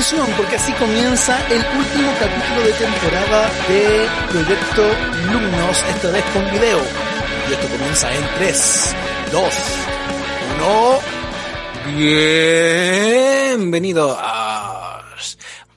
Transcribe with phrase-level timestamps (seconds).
[0.00, 4.82] Atención, porque así comienza el último capítulo de temporada de Proyecto
[5.30, 6.80] Lumnos, esta vez con video.
[7.46, 8.94] Y esto comienza en 3,
[9.30, 9.54] 2,
[10.56, 11.98] 1.
[13.58, 15.04] Bienvenido a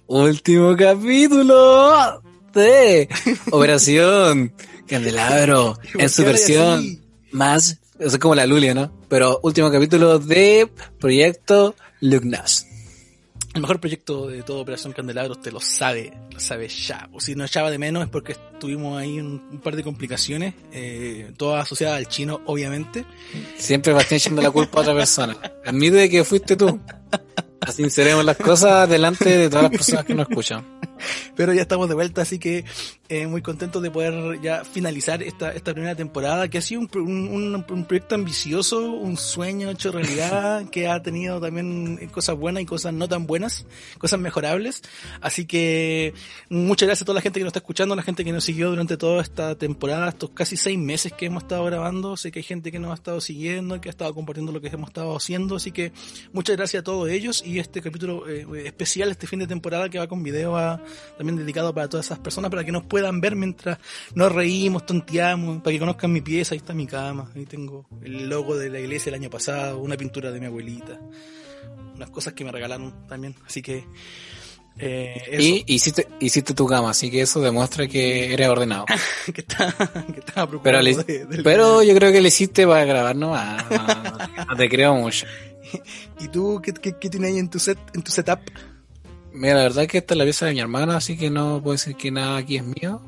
[0.07, 2.21] último capítulo
[2.53, 3.09] de
[3.51, 4.53] Operación
[4.87, 8.89] Candelabro en su versión más, es como la Lulia, ¿no?
[9.09, 12.67] Pero último capítulo de Proyecto Lugnas.
[13.53, 17.07] El mejor proyecto de toda Operación Candelabro, usted lo sabe, lo sabe ya.
[17.13, 21.31] O si no echaba de menos es porque tuvimos ahí un, par de complicaciones, eh,
[21.37, 23.05] todas asociadas al chino, obviamente.
[23.55, 25.37] Siempre Bastián echando la culpa a otra persona.
[25.65, 26.79] Admite que fuiste tú.
[27.71, 30.72] Sinceremos las cosas delante de todas las personas que nos escuchan.
[31.35, 32.65] Pero ya estamos de vuelta, así que
[33.09, 36.89] eh, muy contentos de poder ya finalizar esta, esta primera temporada, que ha sido un,
[36.95, 42.65] un, un, proyecto ambicioso, un sueño hecho realidad, que ha tenido también cosas buenas y
[42.65, 43.65] cosas no tan buenas,
[43.97, 44.81] cosas mejorables.
[45.21, 46.13] Así que
[46.49, 48.43] muchas gracias a toda la gente que nos está escuchando, a la gente que nos
[48.43, 52.15] siguió durante toda esta temporada, estos casi seis meses que hemos estado grabando.
[52.15, 54.67] Sé que hay gente que nos ha estado siguiendo, que ha estado compartiendo lo que
[54.67, 55.91] hemos estado haciendo, así que
[56.31, 59.99] muchas gracias a todos ellos y este capítulo eh, especial, este fin de temporada que
[59.99, 60.81] va con video a
[61.23, 63.77] también dedicado para todas esas personas, para que nos puedan ver mientras
[64.13, 68.27] nos reímos, tonteamos, para que conozcan mi pieza, ahí está mi cama, ahí tengo el
[68.27, 70.99] logo de la iglesia del año pasado, una pintura de mi abuelita,
[71.95, 73.85] unas cosas que me regalaron también, así que...
[74.77, 78.85] Eh, y hiciste, hiciste tu cama, así que eso demuestra que eres ordenado.
[79.33, 80.63] que, está, que estaba preocupado.
[80.63, 81.43] Pero, le, de, del...
[81.43, 85.25] pero yo creo que le hiciste para grabar nomás, no, no, no te creo mucho.
[86.19, 88.39] ¿Y tú qué, qué, qué tienes ahí en tu set, en tu setup?
[89.33, 91.59] Mira, la verdad es que esta es la pieza de mi hermana, así que no
[91.61, 93.01] puedo decir que nada aquí es mío.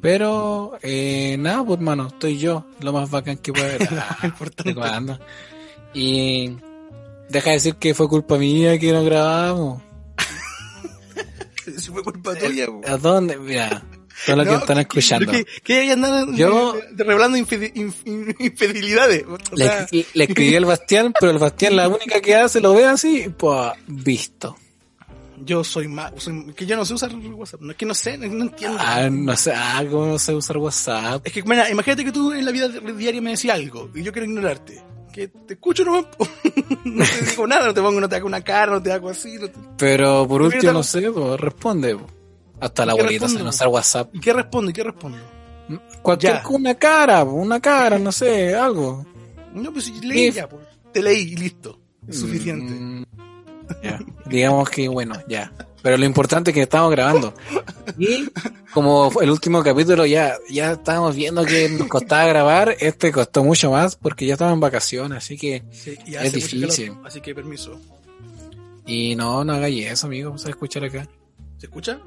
[0.00, 3.88] Pero, eh, nada, pues hermano, estoy yo, lo más bacán que puede haber.
[4.22, 4.74] Importante.
[5.92, 6.56] Y
[7.28, 9.82] deja de decir que fue culpa mía que no grabamos.
[11.78, 12.80] si fue culpa tuya, po.
[12.86, 13.36] ¿A dónde?
[13.36, 13.82] Mira,
[14.24, 15.32] todo lo no, que están escuchando.
[15.32, 19.24] ¿Qué, qué andan Yo, revelando infid, inf, infidelidades?
[19.52, 23.28] Le, le escribí al Bastián, pero el Bastián la única que hace lo ve así,
[23.36, 24.56] pues visto
[25.44, 26.12] yo soy más,
[26.54, 28.78] que yo no sé usar WhatsApp, no es que no sé, no, no entiendo.
[28.80, 31.26] Ah, no sé, ah, cómo no sé usar WhatsApp.
[31.26, 34.12] Es que, mira, imagínate que tú en la vida diaria me decías algo y yo
[34.12, 34.82] quiero ignorarte.
[35.12, 36.06] Que te escucho nomás,
[36.84, 39.08] no te digo nada, no te pongo, no te hago una cara, no te hago
[39.08, 39.38] así.
[39.38, 39.58] No te...
[39.78, 41.96] Pero por último, no sé, pues, responde.
[42.60, 44.14] Hasta la abuelita se no usar WhatsApp.
[44.14, 44.70] ¿Y qué respondo?
[44.70, 45.18] ¿Y qué respondo?
[46.02, 49.04] Cualquier, una cara, una cara, no sé, algo.
[49.54, 50.62] No, pues leí ya, pues.
[50.92, 51.80] Te leí y listo.
[52.06, 52.72] Es suficiente.
[52.72, 53.04] Mm.
[53.82, 54.00] Ya.
[54.26, 55.52] Digamos que bueno, ya.
[55.82, 57.32] Pero lo importante es que estamos grabando.
[57.96, 58.28] Y
[58.72, 63.70] como el último capítulo ya, ya estábamos viendo que nos costaba grabar, este costó mucho
[63.70, 66.88] más porque ya estaba en vacaciones, así que sí, es difícil.
[66.88, 67.80] Calor, así que permiso.
[68.84, 71.08] Y no, no hagáis eso, amigo, vamos a escuchar acá.
[71.58, 72.00] ¿Se escucha?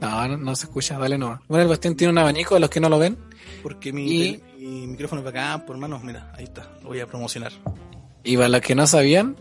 [0.00, 1.40] No, no, no, se escucha, dale no.
[1.48, 3.16] Bueno, el Bastián tiene un abanico de los que no lo ven.
[3.62, 4.42] Porque mi, y...
[4.58, 7.52] mi micrófono es acá, por manos, mira, ahí está, lo voy a promocionar.
[8.22, 9.36] Y para los que no sabían,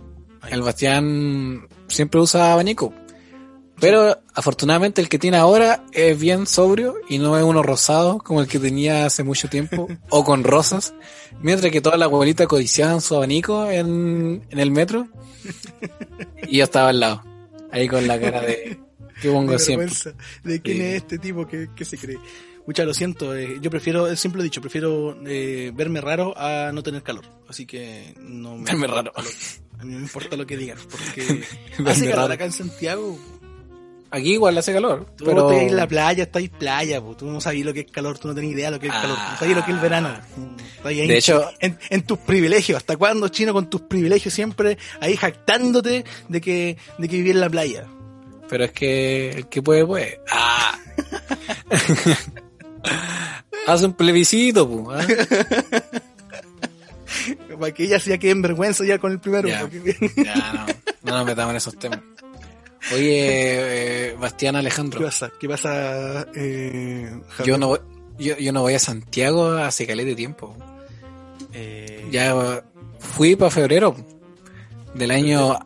[0.50, 2.94] el Bastián siempre usa abanico.
[3.80, 8.42] Pero afortunadamente el que tiene ahora es bien sobrio y no es uno rosado como
[8.42, 10.94] el que tenía hace mucho tiempo o con rosas.
[11.42, 15.08] Mientras que todas las abuelitas codiciaban su abanico en, en el metro
[16.48, 17.24] y yo estaba al lado,
[17.72, 18.80] ahí con la cara de
[19.22, 19.90] que pongo de siempre.
[20.44, 20.84] ¿De quién sí.
[20.84, 22.18] es este tipo que, que se cree?
[22.70, 26.72] Mucha, lo siento, eh, yo prefiero, siempre lo he dicho, prefiero eh, verme raro a
[26.72, 27.26] no tener calor.
[27.48, 28.66] Así que no me.
[28.66, 29.12] Verme raro.
[29.16, 31.42] A mí no me importa lo que digan, porque
[31.84, 32.34] hace calor raro.
[32.36, 33.18] acá en Santiago.
[34.12, 35.08] Aquí igual hace calor.
[35.18, 35.50] Tú pero...
[35.50, 37.18] estás en la playa, estás en playa, po.
[37.18, 38.94] tú no sabes lo que es calor, tú no tenés idea de lo que es
[38.94, 40.16] ah, calor, sabes lo que es el verano.
[40.84, 45.18] Ahí, de hecho, en, en, tus privilegios, ¿hasta cuándo, chino, con tus privilegios siempre ahí
[45.18, 47.88] jactándote de que, de que viví en la playa?
[48.48, 50.22] Pero es que el que puede, puede.
[50.32, 50.78] Ah.
[53.68, 55.08] Haz un plebiscito, pu, ¿eh?
[57.60, 59.48] Para que ella sea que en vergüenza ya con el primero.
[59.50, 59.70] Ya,
[60.16, 62.00] ya no, no nos metamos en esos temas.
[62.94, 65.00] Oye, eh, Bastián Alejandro.
[65.00, 65.32] ¿Qué pasa?
[65.40, 66.28] ¿Qué pasa?
[66.34, 67.12] Eh,
[67.46, 67.80] yo, no voy,
[68.18, 70.56] yo, yo, no voy a Santiago hace caleta de tiempo.
[71.54, 72.64] Eh, Ya
[73.00, 73.96] fui para febrero
[74.94, 75.60] del año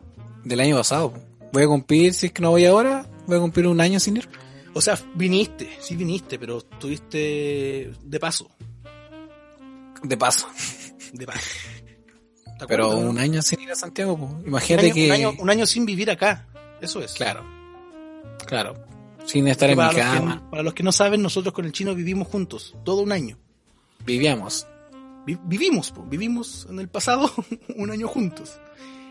[0.44, 1.14] del año pasado.
[1.52, 4.16] Voy a cumplir, si es que no voy ahora, voy a cumplir un año sin
[4.18, 4.28] ir.
[4.74, 8.50] O sea, viniste, sí viniste, pero estuviste de paso,
[10.02, 10.48] De paso.
[11.12, 11.40] de paso.
[12.58, 14.14] ¿Te Pero un año sin ir a Santiago.
[14.14, 15.06] Un imagínate año, que...
[15.06, 16.46] un año- un año sin vivir acá,
[16.80, 17.12] eso es.
[17.14, 17.44] Claro.
[18.46, 18.74] Claro.
[19.24, 20.48] Sin estar en mi cama.
[20.50, 23.38] para los que no saben, nosotros con el chino vivimos juntos, todo un año.
[24.04, 24.66] Vivíamos.
[25.26, 27.30] Vi- vivimos, vivimos en el pasado
[27.76, 28.58] un año juntos.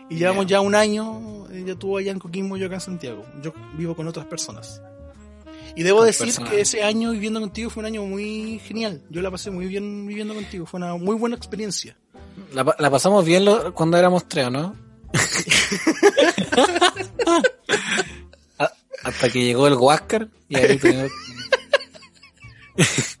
[0.08, 0.56] Y llevamos Ya.
[0.58, 3.24] ya un año, ya tú allá en Coquimbo, yo acá en Santiago.
[3.42, 4.80] Yo vivo con otras personas.
[5.76, 9.02] Y debo decir que ese año viviendo contigo fue un año muy genial.
[9.10, 10.66] Yo la pasé muy bien viviendo contigo.
[10.66, 11.96] Fue una muy buena experiencia.
[12.52, 14.76] La, la pasamos bien lo- cuando éramos tres, ¿o ¿no?
[18.58, 18.72] A-
[19.04, 21.10] Hasta que llegó el Huáscar y ahí tuvimos...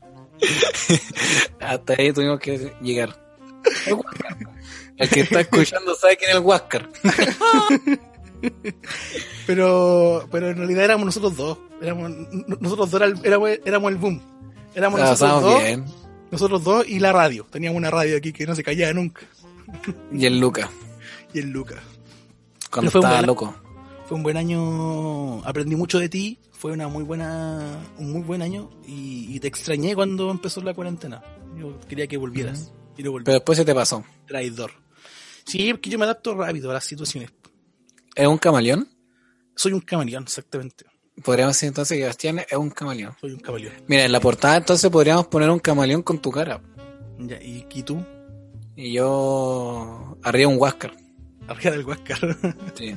[1.60, 3.18] Hasta ahí tuvimos que llegar.
[3.86, 3.96] El.
[4.96, 6.88] El que está escuchando sabe quién es el Huáscar.
[9.46, 11.58] Pero, pero en realidad éramos nosotros dos.
[11.82, 12.10] Éramos,
[12.60, 14.20] nosotros dos era el- éramos, éramos el boom.
[14.74, 15.84] Éramos La nosotros dos, bien.
[16.30, 17.46] nosotros dos y la radio.
[17.50, 19.22] Teníamos una radio aquí que no se callaba nunca.
[20.12, 20.70] Y el Luca,
[21.34, 21.78] Y el Lucas.
[22.70, 23.54] cuando Pero estaba loco.
[24.06, 28.42] Fue un buen año, aprendí mucho de ti, fue una muy buena, un muy buen
[28.42, 31.22] año y, y te extrañé cuando empezó la cuarentena.
[31.58, 33.24] Yo quería que volvieras y no volví.
[33.24, 34.04] Pero después se te pasó.
[34.26, 34.70] Traidor.
[35.44, 37.30] Sí, porque yo me adapto rápido a las situaciones.
[38.14, 38.88] ¿Es un camaleón?
[39.56, 40.84] Soy un camaleón, exactamente.
[41.22, 43.14] Podríamos decir entonces que Bastián es un camaleón.
[43.20, 43.72] Soy un camaleón.
[43.86, 46.60] Mira, en la portada entonces podríamos poner un camaleón con tu cara.
[47.18, 48.04] Ya, ¿y, y tú?
[48.76, 50.92] Y yo arriba un Huáscar.
[51.46, 52.36] Arriba del Huáscar.
[52.74, 52.94] Sí.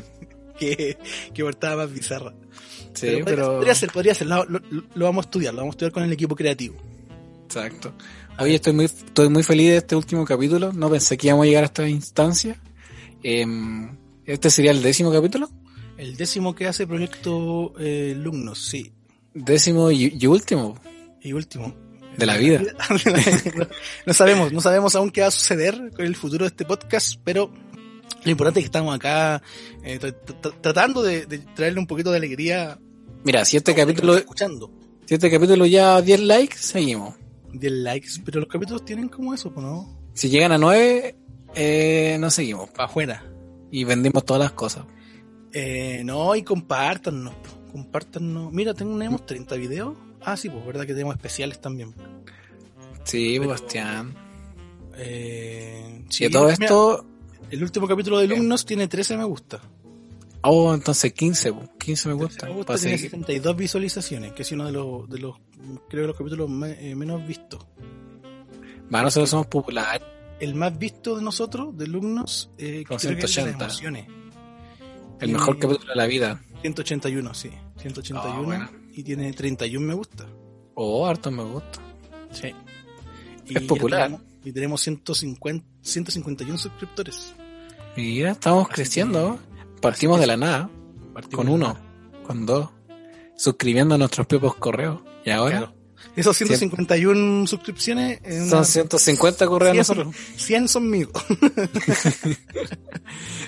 [0.58, 0.98] que,
[1.34, 2.34] que portada más bizarra.
[2.96, 3.58] Sí, pero...
[3.58, 4.26] Podría ser, podría ser.
[4.26, 4.62] Lo, lo-
[4.96, 6.76] lo vamos a estudiar, lo vamos a estudiar con el equipo creativo.
[7.46, 7.94] Exacto.
[8.40, 10.74] Oye, estoy muy, estoy muy feliz de este último capítulo.
[10.74, 12.60] No pensé que íbamos a llegar a esta instancia.
[13.22, 13.96] Em,
[14.28, 15.50] este sería el décimo capítulo.
[15.98, 18.92] El décimo que hace Proyecto eh, Lumnos, sí.
[19.34, 20.78] Décimo y, y último.
[21.22, 21.74] Y último.
[22.18, 22.62] De la vida.
[24.06, 27.20] no, sabemos, no sabemos aún qué va a suceder con el futuro de este podcast,
[27.24, 27.52] pero
[28.24, 29.42] lo importante es que estamos acá
[29.84, 32.80] eh, tra- tra- tratando de, de traerle un poquito de alegría
[33.24, 34.72] Mira, si este capítulo, escuchando.
[35.06, 37.16] si este capítulo ya 10 likes, seguimos.
[37.54, 40.00] 10 likes, pero los capítulos tienen como eso, ¿no?
[40.14, 41.16] Si llegan a 9,
[41.56, 42.70] eh, no seguimos.
[42.72, 43.24] Para afuera.
[43.72, 44.86] Y vendimos todas las cosas.
[45.54, 47.34] Eh, no, y compártanos,
[47.72, 48.52] compártanos.
[48.52, 49.98] Mira, tenemos 30 videos.
[50.22, 51.94] Ah, sí, pues verdad que tenemos especiales también.
[53.04, 54.14] Sí, Pero- Bastián.
[54.96, 57.06] Eh, Y a todo mira, esto,
[57.52, 59.62] el último capítulo de Lumnos tiene 13 me gusta.
[60.42, 62.48] oh, entonces 15, po, 15 me gusta.
[62.48, 63.12] Me gusta tiene seguir.
[63.12, 65.36] 62 visualizaciones, que es uno de los, de los
[65.90, 67.66] creo que los capítulos me- eh, menos vistos.
[68.94, 70.02] Va, nosotros somos populares.
[70.40, 73.66] El más visto de nosotros, de alumnos, eh, Con creo que es de 180.
[73.68, 74.08] las emociones.
[75.20, 76.42] El mejor Y- capítulo de la vida.
[76.62, 77.50] 181, sí.
[77.78, 78.40] 181.
[78.40, 78.70] Ah, bueno.
[78.94, 80.28] Y tiene 31 me gusta.
[80.76, 81.80] Oh, harto me gusta.
[82.32, 82.54] Sí.
[83.48, 84.04] Es popular.
[84.10, 87.34] tenemos- y tenemos 150, 151 suscriptores.
[87.96, 89.40] Mira, estamos Así creciendo.
[89.82, 90.70] Partimos así de la nada.
[91.14, 92.22] Partimos Con uno, nada.
[92.26, 92.70] con dos.
[93.36, 95.02] Suscribiendo a nuestros propios correos.
[95.26, 95.74] Y ahora Claro.
[96.16, 100.16] Esos 151 suscripciones, en una- son 150 correos a 100 nosotros.
[100.38, 101.10] 100 son míos.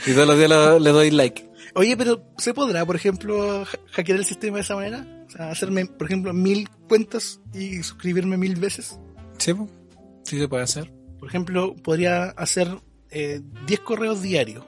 [0.06, 1.50] Y todos los días lo- le doy like.
[1.76, 5.26] Oye, pero ¿se podrá, por ejemplo, ha- hackear el sistema de esa manera?
[5.28, 9.00] O sea, hacerme, por ejemplo, mil cuentas y suscribirme mil veces.
[9.38, 9.54] Sí,
[10.24, 10.92] sí se puede hacer.
[11.20, 12.68] Por ejemplo, podría hacer
[13.12, 14.64] eh, 10 correos diarios.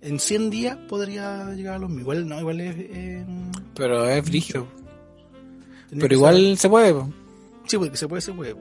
[0.00, 2.00] En 100 días podría llegar a los mil.
[2.00, 2.74] Igual no, igual es...
[2.78, 3.24] eh,
[3.74, 4.66] Pero es brígido.
[5.98, 6.92] Pero igual se puede.
[6.94, 7.10] po.
[7.66, 8.56] Sí, porque se puede, se puede.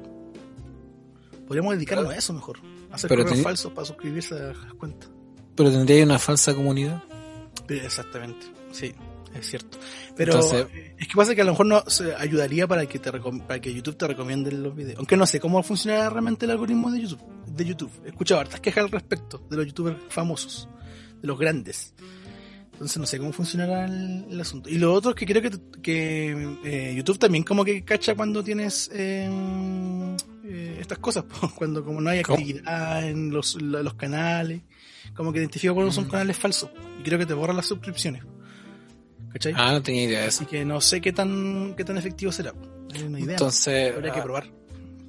[1.47, 2.59] Podríamos dedicarnos a eso mejor.
[2.91, 5.09] Hacer Pero correos falsos para suscribirse a las cuentas.
[5.55, 7.03] Pero tendría una falsa comunidad.
[7.67, 8.93] Pero Exactamente, sí,
[9.33, 9.77] es cierto.
[10.15, 13.00] Pero Entonces- eh, es que pasa que a lo mejor no se ayudaría para que
[13.00, 14.97] te para que YouTube te recomiende los videos.
[14.97, 17.21] Aunque no sé cómo funcionará realmente el algoritmo de YouTube.
[17.47, 17.91] De YouTube.
[18.05, 20.67] He escuchado hartas quejas al respecto de los youtubers famosos,
[21.21, 21.93] de los grandes.
[22.81, 24.67] Entonces no sé cómo funcionará el, el asunto.
[24.67, 25.51] Y lo otro es que creo que,
[25.83, 29.29] que eh, YouTube también como que cacha cuando tienes eh,
[30.45, 33.55] eh, estas cosas, cuando como no hay actividad en los,
[33.95, 34.61] canales,
[35.15, 36.09] como que identifica cuando son Mm.
[36.09, 36.71] canales falsos.
[37.00, 38.23] Y creo que te borra las suscripciones.
[39.31, 39.53] ¿Cachai?
[39.55, 40.41] Ah, no tenía idea de eso.
[40.41, 42.51] Así que no sé qué tan qué tan efectivo será.
[42.53, 43.33] No hay una idea.
[43.33, 44.51] Entonces, Habría que ah, probar.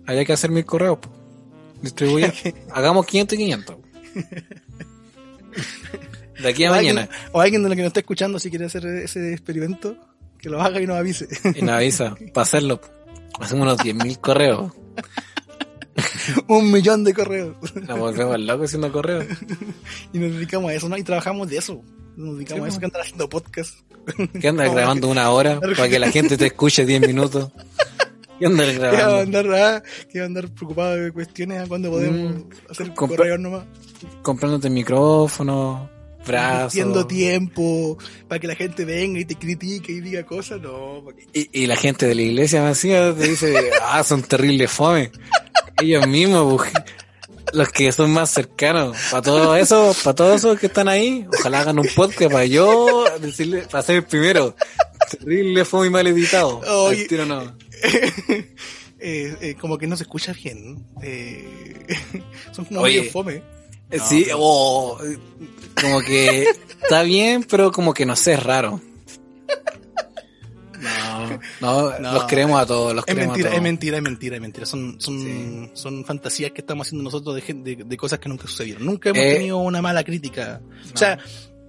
[0.07, 0.99] habría que hacer mil correos.
[0.99, 1.11] po.
[1.81, 2.35] Distribuir.
[2.71, 3.77] Hagamos 500 y 500.
[6.43, 7.03] De aquí a o, mañana.
[7.03, 9.97] alguien, o alguien de lo que nos está escuchando, si quiere hacer ese experimento,
[10.39, 11.29] que lo haga y nos avise.
[11.55, 12.15] Y nos avisa.
[12.35, 12.81] Para hacerlo.
[13.41, 14.73] Hacemos unos 10.000 correos.
[16.49, 17.57] un millón de correos.
[17.87, 19.27] Nos volvemos locos haciendo correos.
[20.13, 20.97] y nos dedicamos a eso, ¿no?
[20.97, 21.83] Y trabajamos de eso.
[22.17, 23.75] Nos dedicamos a eso que andar haciendo podcast.
[24.41, 27.51] ¿Qué andas grabando una hora para que la gente te escuche 10 minutos?
[28.39, 29.39] ¿Qué andas Que va a grabando?
[29.39, 33.39] andar, ah, que va a andar preocupado de cuestiones a cuándo podemos Mm, hacer correos
[33.39, 33.65] nomás.
[34.23, 35.89] Comprándote micrófono,
[36.27, 37.09] brazos.
[37.09, 37.99] Tiempo
[38.29, 41.03] para que la gente venga y te critique y diga cosas, no.
[41.05, 41.27] ¿para qué?
[41.33, 45.11] Y, y la gente de la iglesia vacía te dice, ah, son terribles fome.
[45.81, 46.63] Ellos mismos,
[47.53, 48.97] los que son más cercanos.
[49.11, 53.05] Para todo eso, para todos esos que están ahí, ojalá hagan un podcast para yo
[53.21, 54.57] decirle, para ser el primero.
[55.11, 56.89] Terrible fome y mal editado.
[56.89, 57.57] Al tiro no.
[59.05, 60.87] Eh, eh, como que no se escucha bien.
[61.03, 61.45] Eh,
[62.53, 62.99] son como Oye.
[63.01, 63.43] medio fome.
[64.01, 65.19] Sí, oh, eh,
[65.81, 66.43] como que
[66.83, 68.81] está bien, pero como que no sé, es raro.
[70.81, 74.03] No, no, No, los queremos a todos, los Es queremos mentira, a es mentira, es
[74.03, 74.67] mentira, es mentira.
[74.67, 75.71] Son, son, Sí.
[75.75, 78.85] son fantasías que estamos haciendo nosotros de, de, de cosas que nunca sucedieron.
[78.85, 80.61] Nunca hemos Eh, tenido una mala crítica.
[80.93, 81.19] O sea,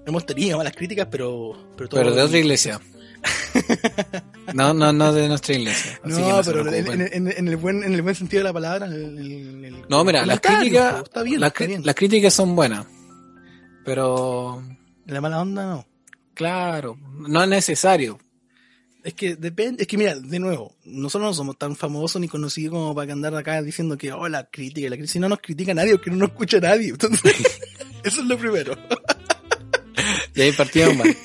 [0.08, 1.54] hemos tenido malas críticas, pero...
[1.78, 2.82] Pero, todo- Pero de otra iglesia.
[4.54, 6.00] No, no, no de nuestra iglesia.
[6.04, 8.50] Así que No, no pero en, en- en- el buen, en el buen sentido de
[8.50, 8.86] la palabra.
[8.88, 11.04] el- en el- No, mira, las críticas,
[11.40, 11.54] las,
[11.84, 12.86] las críticas son buenas.
[13.86, 14.62] Pero,
[15.08, 15.88] la mala onda no.
[16.34, 18.20] claro, no es necesario.
[19.04, 22.72] Es que depende, es que mira, de nuevo, nosotros no somos tan famosos ni conocidos
[22.74, 25.40] como para que andar acá diciendo que, oh, la crítica, la crítica, si no nos
[25.40, 26.90] critica nadie, porque no nos escucha nadie.
[26.90, 27.34] Entonces,
[28.04, 28.78] eso es lo primero.
[30.36, 31.16] Y ahí partimos mal.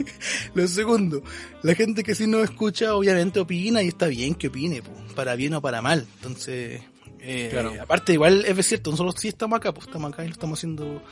[0.54, 1.22] Lo segundo,
[1.62, 5.34] la gente que sí nos escucha, obviamente opina y está bien que opine, po, para
[5.36, 6.06] bien o para mal.
[6.16, 6.82] Entonces,
[7.20, 7.72] eh, Claro.
[7.80, 11.02] aparte, igual es cierto, nosotros sí estamos acá, pues estamos acá y lo estamos haciendo,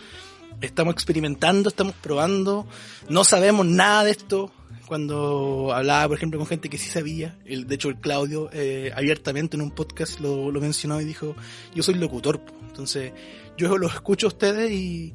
[0.61, 2.67] estamos experimentando, estamos probando,
[3.09, 4.53] no sabemos nada de esto.
[4.87, 8.93] Cuando hablaba, por ejemplo, con gente que sí sabía, el, de hecho el Claudio eh,
[8.95, 11.35] abiertamente en un podcast lo, lo mencionó y dijo,
[11.75, 12.55] yo soy locutor, po.
[12.69, 13.13] entonces
[13.59, 15.13] yo los escucho a ustedes y,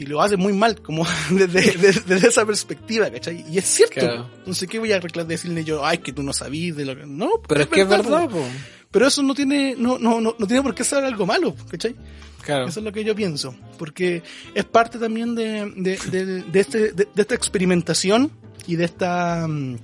[0.00, 3.44] y lo hacen muy mal, como desde, desde- desde esa perspectiva, ¿cachai?
[3.50, 4.00] Y es cierto.
[4.00, 4.30] Claro.
[4.38, 5.84] Entonces, ¿qué voy a reclamar decirle yo?
[5.84, 7.04] Ay, que tú no sabías de lo que...
[7.04, 8.38] No, Pero es que es verdad, po.
[8.38, 8.44] po.
[8.90, 11.94] Pero eso no tiene, no, no, no, no tiene por qué ser algo malo, ¿cachai?
[12.42, 12.66] Claro.
[12.66, 13.54] Eso es lo que yo pienso.
[13.78, 14.22] Porque
[14.54, 18.32] es parte también de, de, de, de este, de, de esta experimentación
[18.66, 19.76] y de esta, mm,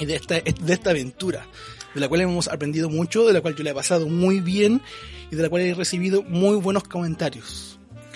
[0.00, 1.46] y de esta, de esta aventura.
[1.94, 4.80] De la cual hemos aprendido mucho, de la cual yo le he pasado muy bien
[5.30, 7.71] y de la cual he recibido muy buenos comentarios.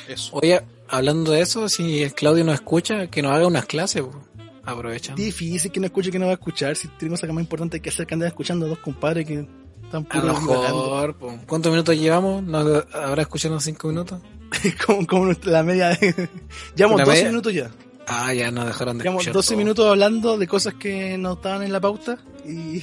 [0.09, 0.31] Eso.
[0.37, 4.21] Oye, hablando de eso, si el Claudio nos escucha, que nos haga unas clases, po.
[4.65, 5.15] Aprovechan.
[5.15, 6.75] Difícil que no escuche, que no va a escuchar.
[6.77, 9.47] Si tenemos acá más importante que hacer que andar escuchando a dos compadres que
[9.85, 11.39] están A puro mejor, po.
[11.47, 12.43] ¿cuántos minutos llevamos?
[12.43, 14.21] ¿Nos habrá escuchado unos cinco minutos?
[15.09, 16.29] como, la media de...
[16.75, 17.71] Llevamos La 12 media- minutos ya.
[18.09, 19.59] Ah, ya nos dejaron de Llevamos escuchar 12 todo.
[19.59, 22.81] minutos hablando de cosas que no estaban en la pauta y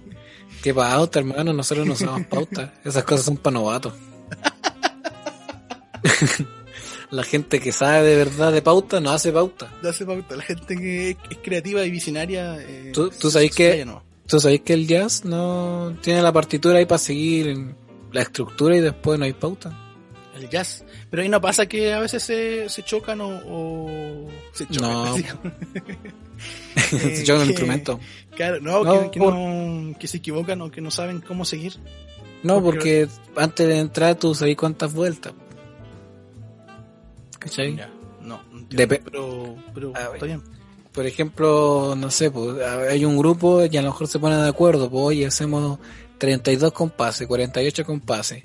[0.62, 1.52] ¿Qué pauta, hermano?
[1.52, 2.74] Nosotros no usamos pauta.
[2.84, 3.92] Esas cosas son para novatos.
[7.10, 9.70] La gente que sabe de verdad de pauta no hace pauta.
[9.82, 10.34] no hace pauta.
[10.36, 12.56] La gente que es creativa y visionaria.
[12.60, 13.86] eh, ¿Tú- tú sabes se que-.
[14.26, 17.74] ¿Tú sabés que el jazz no tiene la partitura ahí para seguir
[18.12, 19.78] la estructura y después no hay pauta?
[20.36, 20.84] El jazz.
[21.08, 24.90] Pero ahí no pasa que a veces se, se chocan o, o se chocan.
[24.90, 25.16] No.
[26.76, 28.00] Se chocan el que- instrumento.
[28.34, 31.44] Claro, no, No, que, que por- no, que se equivocan o que no saben cómo
[31.46, 31.74] seguir.
[32.42, 35.32] No, Porque- porque antes de entrar tú sabés cuántas vueltas.
[37.38, 37.76] ¿Cachai?
[37.76, 37.90] Ya,
[38.22, 40.42] no, entiendo, pero, pero Ah, está bien.
[40.92, 44.48] Por ejemplo, no sé, pues, hay un grupo y a lo mejor se ponen de
[44.48, 45.78] acuerdo, pues oye, hacemos
[46.18, 48.44] 32 compases, 48 compases.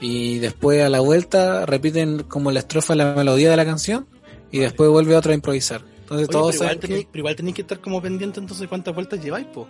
[0.00, 4.06] Y después a la vuelta repiten como la estrofa la melodía de la canción
[4.50, 5.82] y después vuelve otro a improvisar.
[6.00, 8.68] Entonces Oye, todos pero, igual que- tenéis, pero igual tenéis que estar como pendiente entonces
[8.68, 9.66] cuántas vueltas lleváis, po.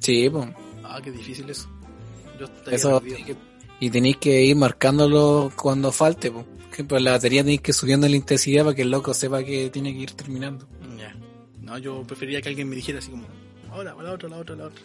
[0.00, 0.48] Sí, pues.
[0.84, 1.68] Ah, qué difícil eso.
[2.38, 3.02] Yo Eso
[3.80, 6.44] y tenéis que ir marcándolo cuando falte, pues.
[6.78, 9.68] Ejemplo, la batería tenéis que ir subiendo la intensidad para que el loco sepa que
[9.68, 10.68] tiene que ir terminando.
[10.96, 11.12] Ya.
[11.60, 13.24] No, yo preferiría que alguien me dijera así como,
[13.72, 14.80] ahora, la otra, la otra, la otra.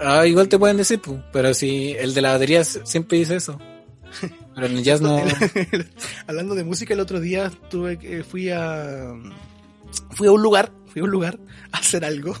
[0.00, 3.58] Ah, igual te pueden decir, pues, pero si el de la batería siempre dice eso.
[4.54, 5.20] Pero en el jazz no.
[6.26, 9.12] Hablando de música, el otro día tuve que, fui a,
[10.12, 11.38] fui a un lugar, fui a un lugar
[11.70, 12.34] a hacer algo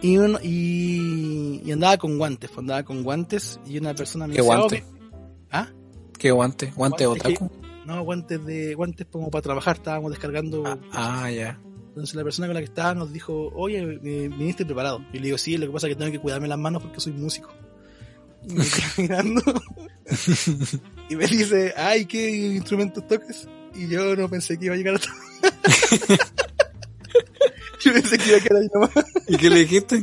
[0.00, 4.34] y, uno- y, y andaba con guantes, pues, andaba con guantes y una persona me
[4.36, 4.84] ¿Qué guante?
[4.86, 5.08] "Oh, me-".
[5.50, 5.68] ¿Ah?
[6.16, 6.72] ¿Qué guante?
[6.76, 7.50] ¿Guante Guante otaku?
[7.86, 10.62] No, guantes de, guantes como para trabajar, estábamos descargando
[10.92, 11.58] Ah, ya.
[11.88, 15.04] Entonces la persona con la que estaba nos dijo, oye, viniste preparado.
[15.12, 17.00] Y le digo, sí, lo que pasa es que tengo que cuidarme las manos porque
[17.00, 17.52] soy músico.
[18.48, 18.64] Y me
[18.98, 19.42] mirando.
[21.10, 23.46] y me dice, ay, ¿qué instrumentos toques?
[23.74, 25.08] Y yo no pensé que iba a llegar a to-
[27.84, 28.90] Yo pensé que iba a quedar ahí nomás.
[29.28, 29.96] ¿Y qué le dijiste?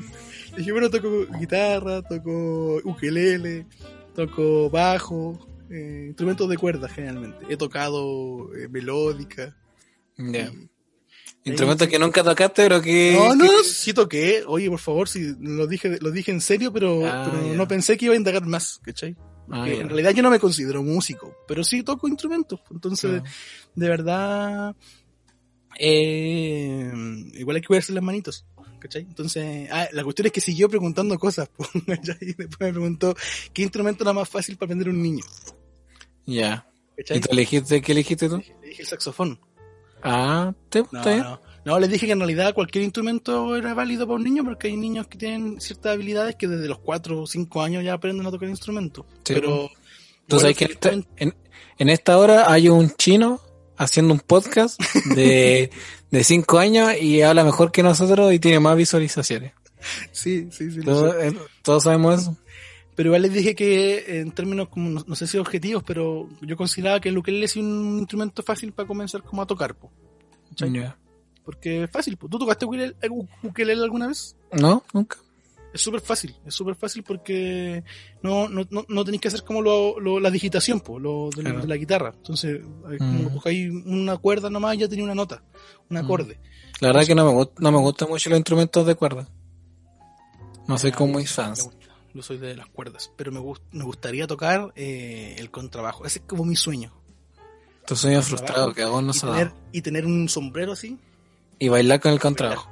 [0.52, 3.66] Le dije, bueno, toco guitarra, toco ukelele,
[4.16, 7.46] toco bajo, eh, instrumentos de cuerda generalmente.
[7.50, 9.56] He tocado eh, melódica.
[10.18, 10.52] Ya.
[11.46, 13.14] Instrumentos que nunca tocaste, pero que...
[13.14, 14.44] No, no, que- sí toqué.
[14.46, 17.98] Oye, por favor, si lo dije, lo dije en serio, pero, Ah, pero no pensé
[17.98, 19.16] que iba a indagar más, ¿cachai?
[19.52, 22.60] Ah, en realidad yo no me considero músico, pero sí toco instrumentos.
[22.72, 23.22] Entonces,
[23.74, 24.76] de verdad,
[25.80, 26.92] eh,
[27.34, 28.46] igual hay que cuidarse las manitos.
[28.80, 29.02] ¿Cachai?
[29.02, 31.50] Entonces, ah, la cuestión es que siguió preguntando cosas.
[32.22, 33.14] Y después me preguntó
[33.54, 35.24] qué instrumento era más fácil para aprender un niño.
[36.30, 36.66] Ya.
[36.98, 38.38] ¿Y tú elegiste, qué elegiste tú?
[38.62, 39.40] Le dije el saxofón.
[40.04, 41.24] Ah, ¿te No, está bien?
[41.24, 41.42] no.
[41.66, 44.78] No, les dije que en realidad cualquier instrumento era válido para un niño porque hay
[44.78, 48.32] niños que tienen ciertas habilidades que desde los 4 o 5 años ya aprenden a
[48.32, 49.06] tocar instrumentos.
[49.26, 49.70] Sí, pero
[50.26, 51.36] Tú sabes que en en,
[51.78, 53.42] en esta hora hay un chino
[53.78, 54.80] haciendo un podcast
[55.16, 55.72] de,
[56.12, 59.54] de cinco años y habla mejor que nosotros y tiene más visualizaciones.
[60.12, 60.82] Sí, sí, sí.
[60.82, 61.34] Todos, eh,
[61.64, 62.38] todos sabemos eso.
[63.00, 66.58] Pero igual les dije que en términos como, no, no sé si objetivos, pero yo
[66.58, 69.90] consideraba que el ukelele es un instrumento fácil para comenzar como a tocar, po.
[70.58, 70.98] Ya.
[71.46, 72.28] Porque es fácil, po.
[72.28, 73.08] ¿Tú tocaste ukelele, eh,
[73.42, 74.36] ukelele alguna vez?
[74.52, 74.84] ¿No?
[74.94, 75.18] Nunca.
[75.74, 77.86] Es súper fácil, es súper fácil porque
[78.22, 81.42] no, no, no, no tenéis que hacer como lo, lo- la digitación, po, lo, de,
[81.44, 81.62] la- Claro.
[81.62, 82.12] de la guitarra.
[82.18, 82.60] Entonces,
[82.92, 83.94] eh, como Mm.
[83.94, 85.42] una cuerda nomás, ya tenía una nota,
[85.90, 86.04] un Mm.
[86.04, 86.38] acorde.
[86.82, 89.30] La verdad que no me, no me gustan mucho los instrumentos de cuerda.
[90.68, 91.70] No soy como muy fans.
[92.14, 96.06] Yo soy de las cuerdas, pero me, gust- me gustaría tocar eh, el contrabajo.
[96.06, 96.92] Ese es como mi sueño.
[97.86, 100.98] Tu sueño frustrado que aún no se tener, y tener un sombrero así.
[101.60, 102.70] Y bailar con el contrabajo.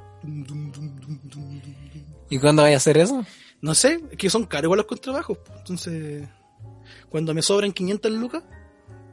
[2.30, 3.24] ¿Y cuándo vaya a hacer eso?
[3.60, 5.38] No sé, es que son caros los contrabajos.
[5.58, 6.28] Entonces,
[7.08, 8.42] cuando me sobran 500 lucas,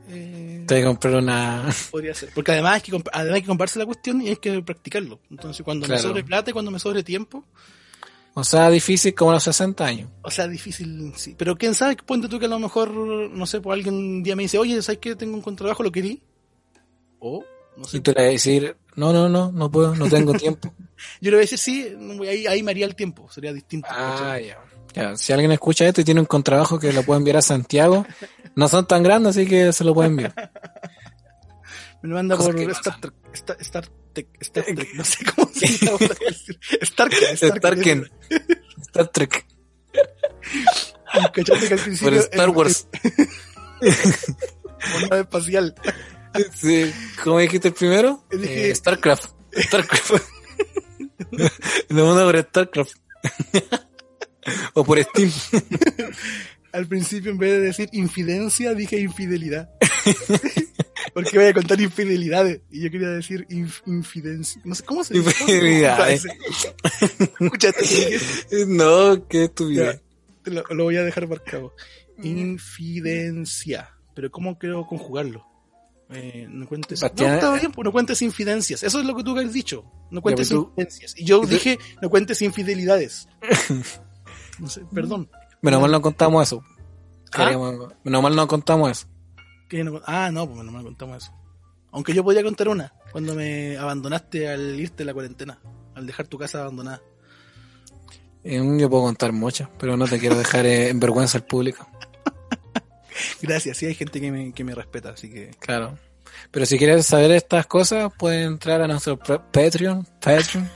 [0.10, 1.70] eh, Te voy a comprar una...
[1.91, 2.29] podría ser.
[2.36, 5.20] Porque además hay, que además hay que comprarse la cuestión y hay que practicarlo.
[5.32, 6.01] Entonces, cuando Claro.
[6.01, 7.44] me sobre plata y cuando me sobre tiempo,
[8.38, 10.10] O sea, difícil como a los 60 años.
[10.22, 11.36] o sea, difícil, sí.
[11.38, 14.36] Pero quién sabe, ponte tú que a lo mejor, no sé, pues alguien un día
[14.36, 15.84] me dice, oye, ¿sabes que tengo un contrabajo?
[15.84, 16.22] ¿Lo querí?
[17.20, 17.46] O,
[17.77, 17.98] no sé.
[17.98, 20.74] Y tú le vas a decir, no, no, no, no puedo, no tengo tiempo.
[21.22, 21.96] Yo le voy a decir, sí,
[22.27, 23.88] ahí, ahí me haría el tiempo, sería distinto.
[23.90, 24.57] Ah, ya.
[24.94, 28.05] Ya, Si alguien escucha esto y tiene un contrabajo que lo puede enviar a Santiago,
[28.55, 30.51] no son tan grandes, así que se lo puede enviar.
[32.05, 35.68] Me lo manda por Star Trek, Star, Star Trek, Star Trek, no sé cómo se
[35.85, 35.98] llama.
[36.83, 38.11] Starken, Starken.
[38.81, 39.46] Star Trek.
[41.33, 42.87] ¿Cachaste que al Por principio Star el- Wars.
[44.91, 45.75] por nave espacial.
[46.53, 46.94] Sí.
[47.24, 48.24] ¿Cómo dijiste el primero?
[48.29, 49.25] Dije- Eh, Starcraft.
[49.57, 50.11] Starcraft.
[51.89, 52.94] Lo manda por Starcraft.
[54.75, 55.31] o por Steam.
[56.72, 59.70] Al principio, en vez de decir infidencia, dije infidelidad.
[61.16, 62.62] Porque voy a contar infidelidades.
[62.70, 64.62] Y yo quería decir inf- infidencia.
[64.66, 65.30] No sé cómo se dice.
[65.42, 66.24] Infidelidades.
[67.80, 68.66] Dije.
[68.68, 70.01] no, qué estupidez.
[70.44, 71.74] Lo, lo voy a dejar marcado.
[72.22, 73.92] Infidencia.
[74.14, 75.46] Pero ¿cómo quiero conjugarlo?
[76.12, 77.01] Eh, no cuentes.
[77.01, 78.84] Bastián- No, está bien, pues no cuentes infidencias.
[78.84, 79.84] Eso es lo que tú has dicho.
[80.12, 81.16] No cuentes tú- infidencias.
[81.18, 83.28] Y yo dije, no cuentes infidelidades.
[84.58, 85.30] No sé, perdón.
[85.62, 86.64] Menos mal no contamos eso.
[87.34, 87.51] ¿Ah?
[88.06, 89.08] Menos mal no contamos eso.
[89.72, 91.34] No- ah, no, pues no me contamos eso.
[91.92, 92.94] Aunque yo podía contar una.
[93.12, 95.60] Cuando me abandonaste al irte de la cuarentena.
[95.96, 97.01] Al dejar tu casa abandonada.
[98.44, 101.88] Eh, Yo puedo contar muchas, pero no te quiero dejar eh, en vergüenza al público.
[103.42, 105.51] Gracias, sí hay gente que me, que me respeta, así que...
[105.60, 105.98] Claro.
[106.51, 110.06] Pero si quieres saber estas cosas, pueden entrar a nuestro Patreon.
[110.22, 110.70] Patreon.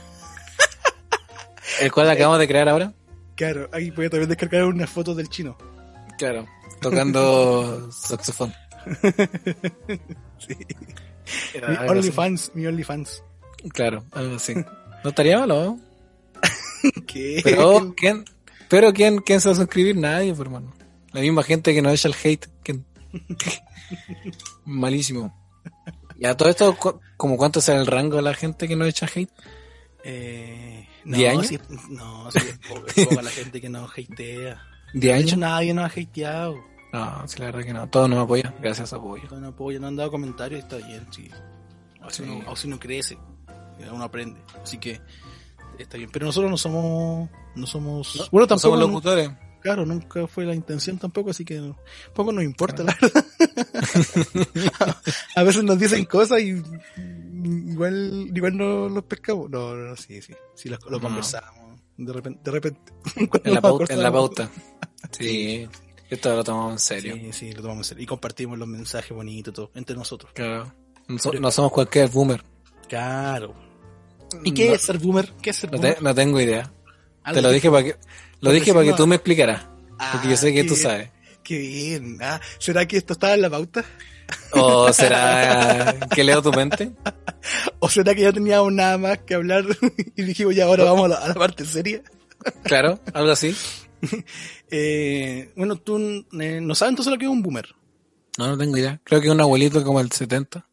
[1.80, 2.92] el cual acabamos de crear ahora.
[3.36, 5.56] Claro, ahí a también descargar unas fotos del chino.
[6.18, 6.46] Claro.
[6.80, 8.52] Tocando saxofón.
[10.38, 10.56] Sí.
[11.68, 11.88] Mi.
[11.88, 13.22] OnlyFans, mi OnlyFans.
[13.72, 14.54] Claro, algo así.
[15.04, 15.78] No estaría malo.
[17.06, 17.40] ¿Qué?
[17.44, 18.24] Pero, ¿quién,
[18.68, 19.96] pero ¿quién, ¿quién se va a suscribir?
[19.96, 20.72] Nadie, pues, hermano.
[21.12, 22.46] La misma gente que nos echa el hate.
[22.62, 22.84] ¿quién?
[24.64, 25.36] Malísimo.
[26.18, 28.88] Y a todo esto, cu- ¿como cuánto será el rango de la gente que nos
[28.88, 29.30] echa hate?
[30.04, 31.46] Eh, no, ¿Diez años?
[31.48, 31.58] sí,
[31.90, 34.62] no, sí, es poca la gente que nos hatea.
[34.94, 35.38] ¿De De hecho, años?
[35.38, 36.56] nadie nos ha hateado.
[36.92, 37.88] No, sí, la verdad que no.
[37.88, 38.54] Todos nos apoyan.
[38.60, 39.28] Gracias a apoyo.
[39.28, 41.30] Todos nos apoyan, nos han dado comentarios, está bien, sí.
[42.02, 42.42] Así, Sí.
[42.48, 43.18] así uno crece,
[43.92, 44.40] uno aprende.
[44.62, 45.00] Así que
[45.78, 46.10] está bien.
[46.12, 49.30] Pero nosotros no somos, no somos, bueno, No tampoco, somos locutores.
[49.60, 51.76] claro, nunca fue la intención tampoco, así que no-
[52.14, 53.24] poco nos importa, la verdad.
[55.36, 56.62] a veces nos dicen cosas y
[57.44, 59.48] igual, igual no los pescamos.
[59.50, 61.00] No, no, no, sí, sí, sí lo, lo No.
[61.00, 61.80] conversamos.
[61.96, 62.92] De repente, de repente.
[63.44, 64.50] En la, pauta, en la pauta.
[65.12, 65.68] Sí.
[66.10, 67.14] Esto lo tomamos en serio.
[67.14, 68.02] Sí, sí, lo tomamos en serio.
[68.02, 70.32] Y compartimos los mensajes bonitos, todo, entre nosotros.
[70.34, 70.72] Claro.
[71.08, 72.42] No, so- no somos cualquier boomer.
[72.88, 73.54] Claro.
[74.44, 75.32] ¿Y qué No- es ser boomer?
[75.40, 75.94] ¿Qué es ser No, boomer?
[75.94, 76.70] te- no tengo idea.
[77.32, 77.96] Te lo dije para que,
[78.40, 79.66] lo dije para que tú me explicaras.
[80.12, 81.10] Porque yo sé que Ah, tú sabes.
[81.42, 82.18] Qué bien.
[82.20, 83.84] Ah, ¿Será que esto estaba en la pauta?
[84.52, 86.92] ¿O será que leo tu mente?
[87.80, 89.64] ¿O será que ya teníamos nada más que hablar
[90.16, 92.02] y dijimos ya ahora vamos a la, a la parte seria?
[92.62, 93.54] Claro, algo así.
[94.70, 95.98] Eh, bueno, tú
[96.40, 97.66] eh, no sabes entonces lo que es un boomer.
[98.38, 99.00] No, no tengo idea.
[99.04, 100.66] Creo que un abuelito como el 70.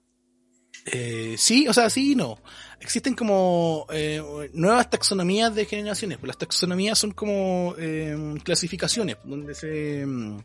[0.85, 2.39] Eh, sí, o sea, sí y no.
[2.79, 4.21] Existen como eh,
[4.53, 6.17] nuevas taxonomías de generaciones.
[6.19, 10.05] Pues las taxonomías son como eh, clasificaciones, donde se...
[10.05, 10.37] mm,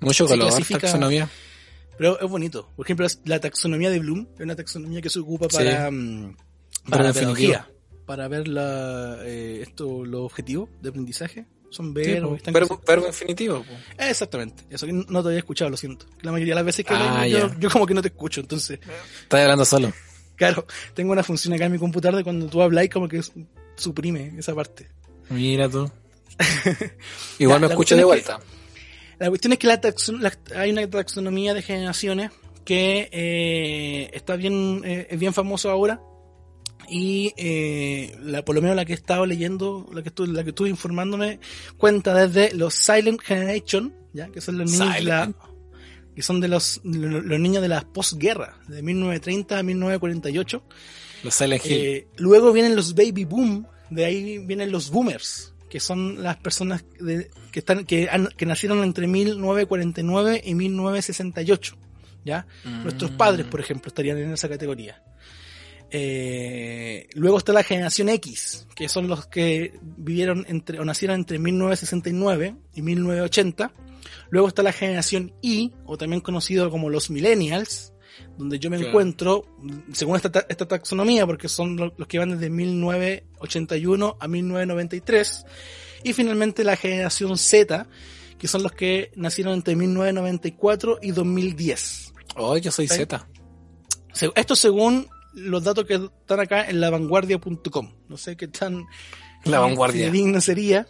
[0.00, 1.28] Mucho Se color, clasifica- taxonomía.
[1.98, 2.68] Pero es bonito.
[2.76, 6.36] Por ejemplo, la taxonomía de Bloom es una taxonomía que se ocupa para, mm,
[6.88, 7.68] para la pedagogía.
[8.06, 11.46] Para ver la, esto, los objetivos de aprendizaje.
[11.70, 12.36] Son Sí, verbos.
[12.38, 13.62] están verbo, verbo infinitivo.
[13.62, 13.72] po.
[13.98, 14.64] Exactamente.
[14.70, 16.06] Eso que no te había escuchado, lo siento.
[16.22, 18.40] La mayoría de las veces que Ah, yo, como que no te escucho.
[18.40, 18.80] Entonces,
[19.22, 19.92] Estás hablando solo.
[20.36, 23.20] claro, tengo una función acá en mi computador de cuando tú hablas como que
[23.76, 24.88] suprime esa parte.
[25.30, 25.90] Mira tú.
[27.38, 28.40] Igual Ya, me escucho de cuestión es que- vuelta.
[29.18, 32.30] La cuestión es que la taxon- la- hay una taxonomía de generaciones
[32.64, 36.00] que eh, está bien, eh, es bien famoso ahora.
[36.92, 40.42] Y eh, la, por lo menos la que he estado leyendo, la que estuve, la
[40.42, 41.38] que estuve informándome,
[41.76, 45.32] cuenta desde los Silent Generation, ya que son los niños de la,
[46.16, 50.62] que son de los, los, niños de la posguerra, de 1930 a 1948.
[51.22, 51.72] Los Silent Hill.
[51.72, 56.84] Eh, luego vienen los baby boom, de ahí vienen los boomers, que son las personas
[56.98, 61.76] de- que están que, han- que nacieron entre 1949 y 1968,
[62.24, 62.46] ¿ya?
[62.82, 63.16] Nuestros Mm.
[63.16, 65.02] padres, por ejemplo, estarían en esa categoría.
[65.92, 71.38] Eh, luego está la generación X, que son los que vivieron entre o nacieron entre
[71.38, 73.72] 1969 y 1980.
[74.30, 77.92] Luego está la generación Y, o también conocido como los millennials,
[78.38, 78.90] donde yo me Claro.
[78.90, 79.44] encuentro,
[79.92, 85.44] según esta, ta- esta taxonomía, porque son lo- los que van desde 1981 a 1993.
[86.04, 87.86] Y finalmente la generación Z,
[88.38, 92.12] que son los que nacieron entre 1994 y 2010.
[92.36, 92.94] Oh, yo soy ¿Sí?
[92.96, 93.26] Z.
[94.34, 97.92] Esto según los datos que están acá en lavanguardia.com.
[98.08, 98.84] No sé qué tan
[99.44, 100.06] La vanguardia.
[100.06, 100.86] fidedigno sería.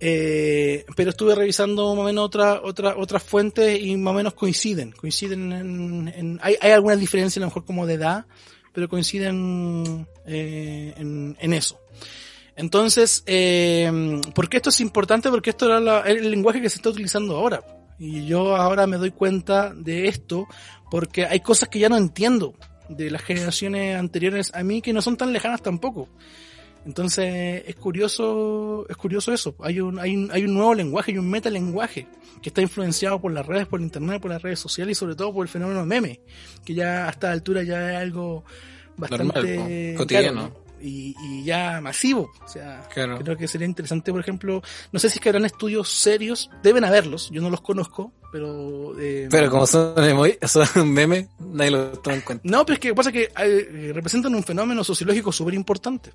[0.00, 4.34] Eh, pero estuve revisando más o menos otra, otra, otras fuentes y más o menos
[4.34, 4.92] coinciden.
[4.92, 8.26] Coinciden en, en- hay, hay algunas diferencias a lo mejor como de edad,
[8.72, 11.80] pero coinciden eh, en, en eso.
[12.56, 15.30] Entonces, eh, ¿por qué esto es importante?
[15.30, 17.62] Porque esto era la- el lenguaje que se está utilizando ahora.
[17.98, 20.46] Y yo ahora me doy cuenta de esto
[20.90, 22.54] porque hay cosas que ya no entiendo
[22.88, 26.08] de las generaciones anteriores a mí que no son tan lejanas tampoco.
[26.86, 29.54] Entonces es curioso, es curioso eso.
[29.60, 32.06] Hay un, hay un, hay un nuevo lenguaje, hay un metalenguaje
[32.42, 35.32] que está influenciado por las redes, por internet, por las redes sociales y sobre todo
[35.32, 36.20] por el fenómeno meme,
[36.64, 38.44] que ya a esta altura ya es algo
[38.96, 40.63] bastante Normal, cotidiano.
[40.84, 42.30] Y, y ya masivo.
[42.44, 43.18] O sea, Claro.
[43.18, 46.84] creo que sería interesante, por ejemplo, no sé si es que habrán estudios serios, deben
[46.84, 48.92] haberlos, yo no los conozco, pero...
[49.00, 49.94] eh, Pero como son,
[50.46, 52.42] son memes, nadie lo toma en cuenta.
[52.48, 56.12] no, pero es que pasa que eh, representan un fenómeno sociológico súper importante.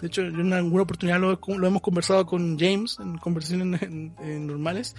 [0.00, 4.14] De hecho, yo en alguna oportunidad lo, lo hemos conversado con James en conversaciones en-
[4.22, 4.96] en normales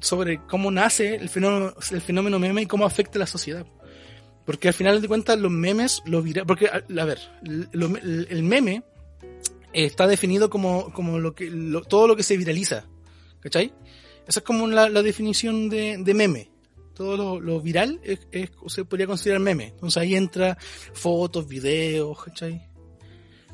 [0.00, 3.66] sobre cómo nace el fenómeno, el fenómeno meme y cómo afecta a la sociedad.
[4.44, 7.18] Porque al final de cuentas los memes, lo vira, porque a, ver,
[7.72, 8.82] lo- el, meme
[9.72, 12.86] está definido como, como lo que, lo- todo lo que se viraliza.
[13.40, 13.72] ¿Cachai?
[14.26, 16.50] Esa es como la, la definición de, de meme.
[16.94, 19.66] Todo lo, lo viral es, es- se podría considerar meme.
[19.68, 20.56] Entonces ahí entra
[20.92, 22.68] fotos, videos, ¿cachai?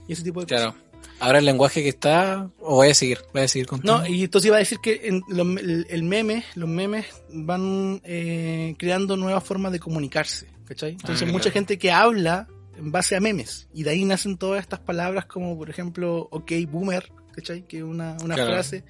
[0.06, 0.74] Y ese tipo de Claro.
[1.20, 3.98] Ahora el lenguaje que está, o voy a seguir, voy a seguir contando.
[4.00, 8.74] No, y entonces iba a decir que en lo- el, meme, los memes van eh,
[8.78, 10.92] creando nuevas formas de comunicarse, ¿cachai?
[10.92, 11.54] Entonces Ah, mucha claro.
[11.54, 13.68] gente que habla en base a memes.
[13.74, 17.62] Y de ahí nacen todas estas palabras como, por ejemplo, ok, boomer, ¿cachai?
[17.66, 18.52] Que es una, una Claro.
[18.52, 18.84] frase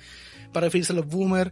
[0.53, 1.51] para referirse a los boomers.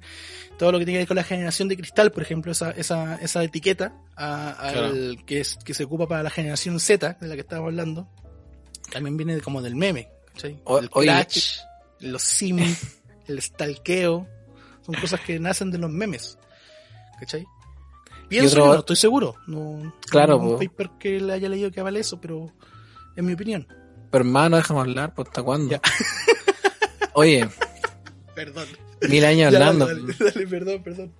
[0.59, 3.17] Todo lo que tiene que ver con la generación de cristal, por ejemplo, esa, esa,
[3.17, 4.93] esa etiqueta a-
[5.25, 8.09] que, es, que se ocupa para la generación Z, de la que estábamos hablando,
[8.93, 10.61] también viene de- como del meme, ¿cachai?
[10.65, 11.59] O- el oye, clutch,
[12.01, 12.59] los sim,
[13.27, 14.27] el stalkeo,
[14.85, 16.39] son cosas que nacen de los memes,
[17.19, 17.45] ¿cachai?
[18.29, 19.35] Pienso otro- yo, no estoy seguro.
[19.47, 22.53] No, Claro, no un paper que le haya leído que vale eso, pero
[23.17, 23.67] es mi opinión.
[24.11, 25.81] Pero hermano, déjame hablar, pues hasta cuándo.
[27.15, 27.49] Oye,
[28.35, 28.67] Perdón.
[29.09, 31.13] mil años Ya, hablando, dale, dale, dale, perdón, perdón.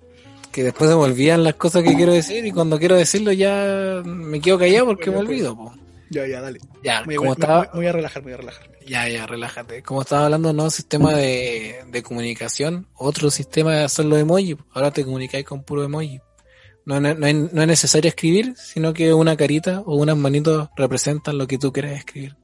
[0.51, 4.01] que después se me olvidan las cosas que quiero decir y cuando quiero decirlo ya
[4.05, 5.27] me quedo callado porque me pues.
[5.27, 5.55] olvido.
[5.55, 5.73] po.
[6.09, 6.59] Ya, ya, dale.
[6.83, 8.71] Ya, como me- estaba, voy a relajar, voy a relajar.
[8.85, 9.83] ya, ya, relájate.
[9.83, 14.55] Como estaba hablando, no, sistema de, de comunicación, otro sistema son los emojis.
[14.71, 16.19] Ahora te comunicáis con puro emoji.
[16.85, 20.69] No, no, no es, no es necesario escribir, sino que una carita o unas manitos
[20.77, 22.37] representan lo que tú quieres escribir.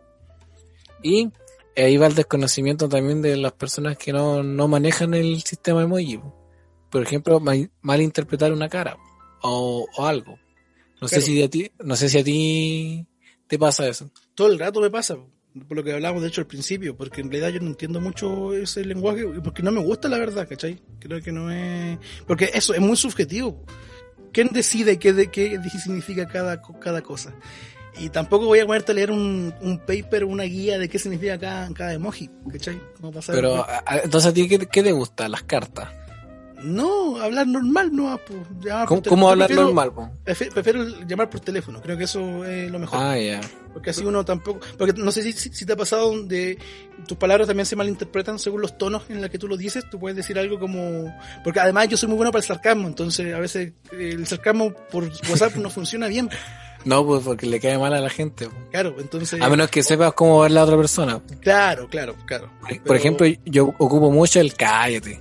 [1.01, 1.29] Y
[1.77, 6.19] ahí va el desconocimiento también de las personas que no, no manejan el sistema emoji.
[6.89, 8.97] por ejemplo, mal- malinterpretar una cara
[9.41, 10.37] o, o algo.
[11.01, 13.07] No sé si a ti, no sé si a ti
[13.47, 14.09] te pasa eso.
[14.35, 15.15] Todo el rato me pasa,
[15.67, 18.53] por lo que hablamos de hecho al principio, porque en realidad yo no entiendo mucho
[18.53, 20.81] ese lenguaje, porque no me gusta la verdad, ¿cachai?
[20.99, 21.97] Creo que no es...
[22.27, 23.63] Porque eso es muy subjetivo.
[24.31, 27.33] ¿Quién decide qué, de, qué significa cada, cada cosa?
[27.99, 31.37] Y tampoco voy a ponerte a leer un, un paper, una guía de qué significa
[31.37, 32.81] cada, cada emoji, ¿cachai?
[32.99, 35.29] Como pasar- Pero, a- a- entonces a ti, ¿qué, qué te gusta?
[35.29, 35.89] Las cartas.
[36.63, 38.39] No, hablar normal no, pues,
[38.87, 39.91] ¿Cómo, cómo hablar Prefiero- normal?
[39.93, 40.09] po?
[40.25, 42.99] prefi- Prefiero llamar por teléfono, creo que eso es lo mejor.
[43.01, 43.41] Ah, ya.
[43.73, 44.59] Porque así uno tampoco.
[44.77, 46.57] Porque no sé si, te ha pasado donde
[47.07, 49.83] tus palabras también se malinterpretan según los tonos en los que tú lo dices.
[49.89, 51.11] Tú puedes decir algo como.
[51.43, 55.05] Porque además yo soy muy bueno para el sarcasmo, entonces a veces el sarcasmo por
[55.29, 56.29] WhatsApp no funciona bien.
[56.85, 58.47] No, pues porque le cae mal a la gente.
[58.69, 59.41] Claro, entonces.
[59.41, 61.19] A menos que sepas cómo ver la otra persona.
[61.41, 62.51] Claro, claro, claro.
[62.61, 65.19] Por Pero- ejemplo, yo ocupo mucho el cállate.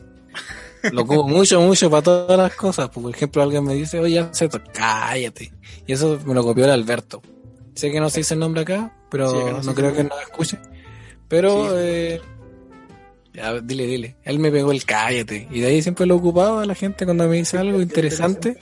[0.91, 2.89] Lo ocupo mucho, mucho para todas las cosas.
[2.89, 5.53] Por ejemplo, alguien me dice, oye, Anseto, cállate.
[5.87, 7.23] Y eso me lo copió el Alberto.
[7.75, 10.59] Sé que no se dice el nombre acá, pero Sí, no creo que nos escuche.
[11.29, 11.75] Pero, Sí.
[11.79, 12.21] eh,
[13.33, 14.17] ya, dile, dile.
[14.25, 15.49] Él me pegó el cállate.
[15.51, 18.59] Y de ahí siempre lo ocupaba la gente cuando me dice algo interesante.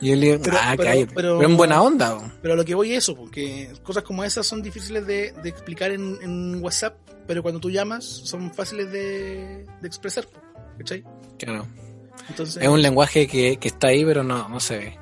[0.00, 1.12] Y yo le digo, Pero- ah, pero- cállate.
[1.14, 2.18] pero- Pero, en buena onda.
[2.18, 2.24] po.
[2.42, 5.90] Pero lo que voy es eso, porque cosas como esas son difíciles de, de explicar
[5.92, 10.26] en, en WhatsApp, pero cuando tú llamas son fáciles de, de expresar.
[10.78, 11.04] ¿Cachai?
[11.38, 11.66] Claro.
[12.28, 12.62] Entonces.
[12.62, 14.98] Es un lenguaje que, que está ahí, pero no, no se ve.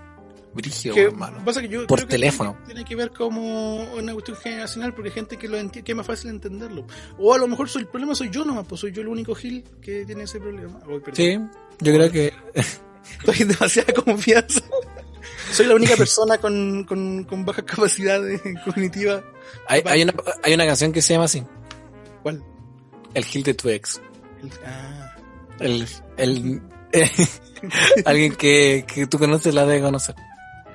[0.53, 1.45] Brígido, que hermano.
[1.45, 2.57] pasa que yo Por creo que teléfono.
[2.67, 5.97] Tiene, que ver como una cuestión generacional porque hay gente que lo entiende, que es
[5.97, 6.87] más fácil entenderlo.
[7.19, 9.33] O a lo mejor soy, el problema soy yo nomás, pues soy yo el único
[9.37, 10.81] Gil que tiene ese problema.
[11.13, 11.39] Sí,
[11.81, 12.33] yo creo que
[13.21, 14.61] Estoy demasiada confianza.
[15.53, 18.21] soy la única persona con, con, con baja capacidad
[18.65, 19.23] cognitiva.
[19.69, 21.45] hay, hay, una, hay una canción que se llama así,
[22.25, 22.43] ¿Cuál?
[23.15, 24.01] El Gil de tu ex.
[24.43, 25.10] El- ah,
[25.61, 26.61] El, el,
[28.05, 30.15] alguien que, que tú conoces la debe conocer.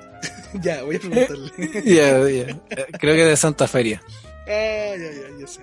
[0.62, 1.50] ya, voy a preguntarle.
[1.84, 2.60] Ya, ya.
[2.70, 4.02] Eh, Creo que de Santa Feria.
[4.46, 5.60] ah, ya, ya, ya sé.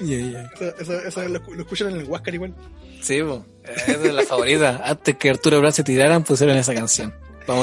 [0.00, 0.50] Ya, ya.
[0.54, 2.54] Eso, eso, eso lo, lo escuchan en el Huáscar igual.
[3.00, 3.46] Sí, po.
[3.86, 4.80] es de la favorita.
[4.84, 7.14] Antes que Arturo Brand se tiraran, pusieron esa canción.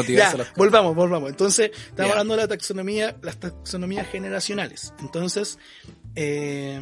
[0.07, 1.29] Ya, a los volvamos, volvamos.
[1.29, 2.11] Entonces, estamos Ya.
[2.13, 4.93] hablando de la taxonomía, las taxonomías generacionales.
[5.01, 5.59] Entonces,
[6.15, 6.79] eh,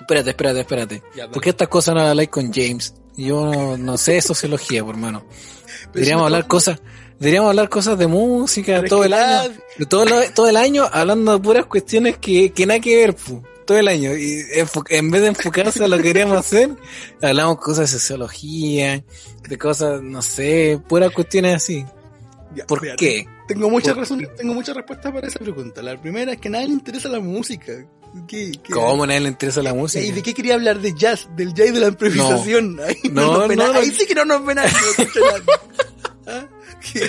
[0.00, 1.02] Espérate, espérate, espérate.
[1.16, 1.28] Ya.
[1.28, 2.94] ¿Por qué estas cosas no las habláis con James?
[3.16, 5.24] Yo no, no sé de sociología, por hermano.
[5.92, 6.80] Deberíamos no- hablar cosas,
[7.18, 10.88] deberíamos hablar cosas de música Pero todo el nada- año, todo, lo- todo el año
[10.92, 14.16] hablando de puras cuestiones que, que nada que ver, pu, todo el año.
[14.16, 14.42] Y
[14.90, 16.70] en vez de enfocarse a lo que queríamos hacer,
[17.22, 19.02] hablamos cosas de sociología,
[19.48, 21.84] de cosas, no sé, puras cuestiones así.
[22.54, 23.26] ya, ¿Por qué?
[23.48, 25.80] Tengo muchas ¿Por razones, tengo muchas respuestas para esa pregunta.
[25.80, 27.72] La primera es que a nadie le interesa la música.
[28.26, 30.14] ¿Qué, qué- ¿Cómo a nadie le interesa la ¿Y música?
[30.14, 30.80] de qué quería hablar?
[30.80, 31.28] ¿De jazz?
[31.36, 32.78] ¿Del jazz y de la improvisación?
[32.86, 33.78] Ahí, No, ven no, a- no.
[33.80, 34.70] ahí sí que no nos ven a no.
[36.26, 36.46] ¿Ah?
[36.80, 37.08] ¿Qué- qué-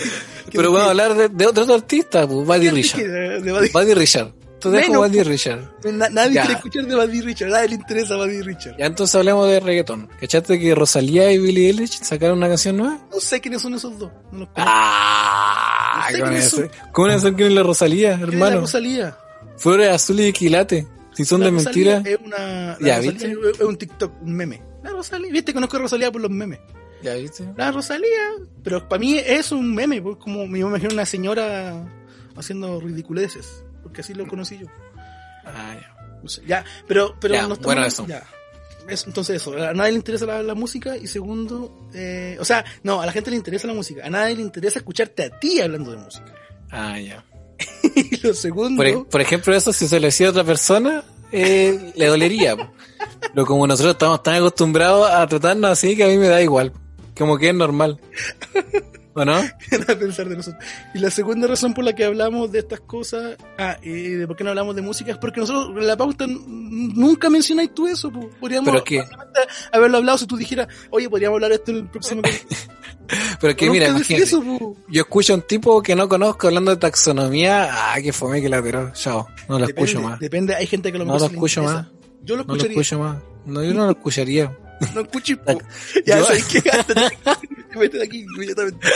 [0.53, 3.01] Pero vamos a hablar de, de otro artista, pues, Buddy Richard.
[3.03, 4.33] de- Buddy- Buddy Richard.
[4.59, 5.59] Dejo Menos, Buddy Richard.
[5.93, 6.41] Na- nadie Ya.
[6.41, 8.75] quiere escuchar de Buddy Richard, a nadie le interesa Buddy Richard.
[8.77, 10.09] Ya entonces hablemos de reggaetón.
[10.19, 12.99] ¿Cachaste que Rosalía y Billie Eilish sacaron una canción nueva?
[13.11, 14.11] No sé quiénes son esos dos.
[14.31, 14.53] No los conozco.
[14.57, 16.55] Ah, No sé con quiénes eso.
[16.57, 16.71] son.
[16.91, 18.61] ¿Cómo no son quién es la Rosalía, ¿Quién es la hermano?
[18.61, 19.17] Rosalía?
[19.57, 20.87] Flores azul y quilate.
[21.17, 22.15] Si son La de Rosalía mentira.
[22.15, 22.37] Es una.
[22.37, 23.49] La Ya, Rosalía ¿viste?
[23.51, 24.61] es un TikTok, un meme.
[24.83, 26.59] La Rosalía, viste, conozco a Rosalía por los memes.
[27.01, 27.43] Ya viste.
[27.57, 28.31] La Rosalía,
[28.63, 31.83] pero para mí es un meme, pues como me imagino una señora
[32.35, 34.67] haciendo ridiculeces, porque así lo conocí yo.
[35.45, 36.19] Ah, ya.
[36.23, 38.05] No sé, ya, pero, pero Ya, no estamos- bueno, eso.
[38.07, 38.23] ya.
[38.87, 42.63] Es- entonces eso, a nadie le interesa la, la música y segundo, eh, o sea,
[42.83, 45.59] no, a la gente le interesa la música, a nadie le interesa escucharte a ti
[45.61, 46.33] hablando de música.
[46.71, 47.23] Ah, ya.
[47.95, 51.03] y lo segundo, Por, e- por ejemplo, eso si se lo decía a otra persona,
[51.31, 52.55] eh, le dolería.
[53.33, 56.71] Pero como nosotros estamos tan acostumbrados a tratarnos así que a mí me da igual.
[57.17, 57.99] Como que es normal.
[59.13, 59.33] ¿O no?
[59.87, 60.63] a pensar de nosotros.
[60.93, 64.35] Y la segunda razón por la que hablamos de estas cosas, ah, y de por
[64.35, 68.11] qué no hablamos de música, es porque nosotros en la pauta nunca mencionáis tú eso.
[68.11, 68.29] po.
[68.39, 69.39] Podríamos Pero fácilmente
[69.71, 72.21] haberlo hablado si tú dijeras, oye, podríamos hablar esto en el próximo
[73.41, 74.39] Pero que mira, eso.
[74.89, 77.69] Yo escucho a un tipo que no conozco hablando de taxonomía.
[77.71, 78.91] Ah, que fome que la tiró.
[78.93, 79.27] Chao.
[79.47, 80.19] No lo Depende, escucho más.
[80.19, 81.81] Depende, hay gente que lo No lo escucho interesa.
[81.83, 81.91] más.
[82.23, 82.81] Yo lo No lo escucharía.
[82.81, 83.17] escucho más.
[83.45, 84.57] No, yo no lo escucharía.
[84.93, 85.59] No escuches, po.
[86.05, 86.61] Ya, ¿sabes qué?
[87.79, 88.87] Vete de aquí inmediatamente.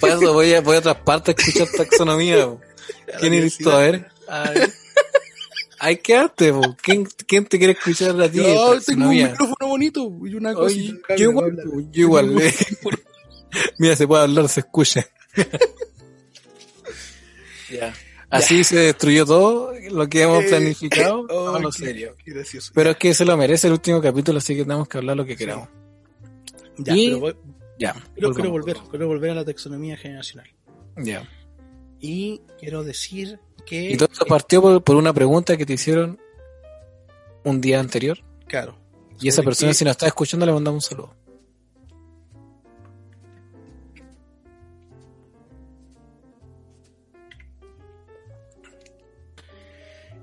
[0.00, 2.44] Para eso voy a, voy a otras partes a escuchar taxonomía.
[2.46, 2.60] po.
[3.20, 3.70] ¿Quién tú?
[3.70, 4.08] A ver.
[4.28, 4.72] A ver.
[5.78, 6.76] Hay que arte, po.
[6.82, 8.38] ¿Quién, ¿Quién te quiere escuchar a ti?
[8.38, 10.74] De tengo un micrófono bonito y una cosa.
[11.16, 11.56] Yo igual,
[11.90, 12.34] yo igual.
[13.78, 15.04] Mira, se puede hablar, se escucha.
[17.70, 17.94] ya.
[18.30, 21.26] Así se destruyó todo lo que hemos Eh, planificado.
[21.30, 22.14] oh, no, qué- serio.
[22.24, 22.70] qué gracioso.
[22.74, 25.24] Pero es que se lo merece el último capítulo, así que tenemos que hablar lo
[25.24, 25.68] que queramos.
[26.78, 27.36] Ya, y- pero voy-
[27.78, 27.92] Ya.
[28.14, 30.48] Quiero, quiero volver, quiero volver a la taxonomía generacional.
[30.96, 31.28] Ya.
[31.98, 33.90] Y quiero decir que...
[33.90, 36.20] Y todo eso partió por, por una pregunta que te hicieron
[37.44, 38.18] un día anterior.
[38.46, 38.78] Claro.
[39.20, 41.16] Y esa persona, si nos está escuchando, le mandamos un saludo.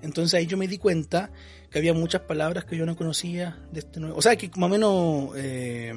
[0.08, 1.30] Entonces ahí yo me di cuenta
[1.70, 4.18] que había muchas palabras que yo no conocía de este nuevo.
[4.18, 5.94] O sea, que más o menos eh,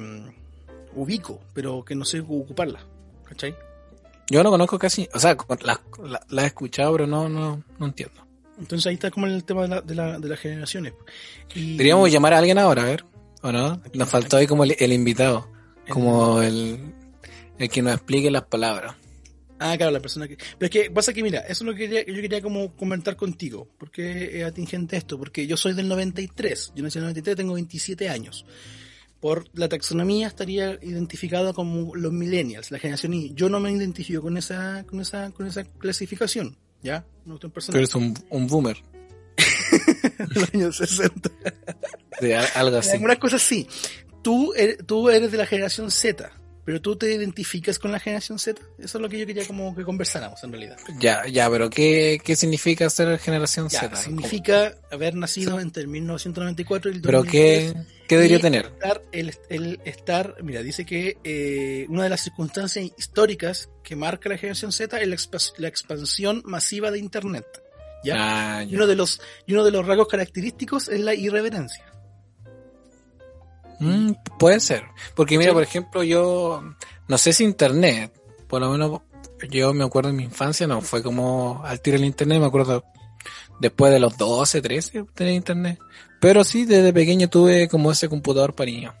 [0.95, 2.83] ubico, pero que no sé ocuparlas.
[3.27, 3.55] ¿Cachai?
[4.29, 7.85] Yo no conozco casi, o sea, la, la- la he escuchado, pero no, no, no
[7.85, 8.21] entiendo.
[8.59, 10.93] Entonces ahí está como el tema de, la, de, la- de las generaciones.
[11.55, 13.05] Y Deberíamos llamar a alguien ahora, a ver,
[13.41, 13.81] ¿o no?
[13.93, 15.47] Nos faltó ahí como el, el invitado,
[15.89, 16.93] como el,
[17.57, 18.95] el que nos explique las palabras.
[19.63, 20.37] Ah, claro, la persona que...
[20.37, 23.15] Pero es que pasa que, mira, eso es lo que quería- yo quería como comentar
[23.15, 23.67] contigo.
[23.77, 25.19] ¿Por qué es atingente esto?
[25.19, 26.73] Porque yo soy del 93.
[26.75, 28.43] Yo nací en el 93, tengo 27 años.
[29.19, 33.33] Por la taxonomía estaría identificado como los millennials, la generación Y.
[33.35, 36.57] Yo no me identifico con esa, con esa, con esa clasificación.
[36.81, 37.05] ¿Ya?
[37.25, 38.77] No estoy Pero eres un, un boomer,
[40.29, 41.29] los años 60.
[42.19, 42.93] de algo así.
[42.93, 43.67] Algunas cosas sí.
[44.23, 46.31] Tú eres, tú eres de la generación Z,
[46.65, 48.61] pero tú te identificas con la generación Z.
[48.77, 50.77] Eso es lo que yo quería como que conversáramos en realidad.
[50.99, 53.95] Ya, ya, pero ¿qué, qué significa ser generación Ya, Z?
[53.95, 57.73] significa haber nacido entre el 1994 y el ¿Pero 2003.
[57.73, 58.65] qué, qué debería y tener?
[58.67, 64.29] Estar, el, el estar, mira, dice que eh, una de las circunstancias históricas que marca
[64.29, 65.17] la generación Z es la,
[65.57, 67.45] la expansión masiva de Internet.
[68.03, 68.15] ¿ya?
[68.59, 68.75] Ah, Y, ya.
[68.77, 71.85] uno de los, y uno de los rasgos característicos es la irreverencia.
[73.81, 74.83] Mm, puede ser.
[75.15, 75.53] Porque mira, Sí.
[75.53, 76.63] por ejemplo, yo
[77.07, 78.13] no sé si internet,
[78.47, 79.01] por lo menos
[79.49, 82.83] yo me acuerdo en mi infancia, no fue como al tiro el internet, me acuerdo
[83.59, 85.79] después de los 12, 13 tener internet.
[86.19, 88.93] Pero sí, desde pequeño tuve como ese computador para niños.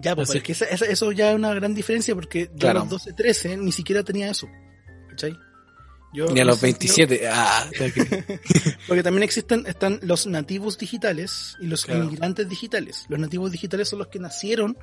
[0.00, 2.48] Ya, pues Así pero es que esa- esa- eso ya es una gran diferencia porque
[2.52, 2.80] yo Claro.
[2.80, 4.48] a los 12, 13 ni siquiera tenía eso.
[5.10, 5.36] ¿Cachai?
[6.14, 7.28] Yo, Ni a los ese sentido- 27.
[7.28, 7.68] Ah,
[8.88, 12.04] Porque también existen, están los nativos digitales y los Claro.
[12.04, 13.04] inmigrantes digitales.
[13.08, 14.78] Los nativos digitales son los que nacieron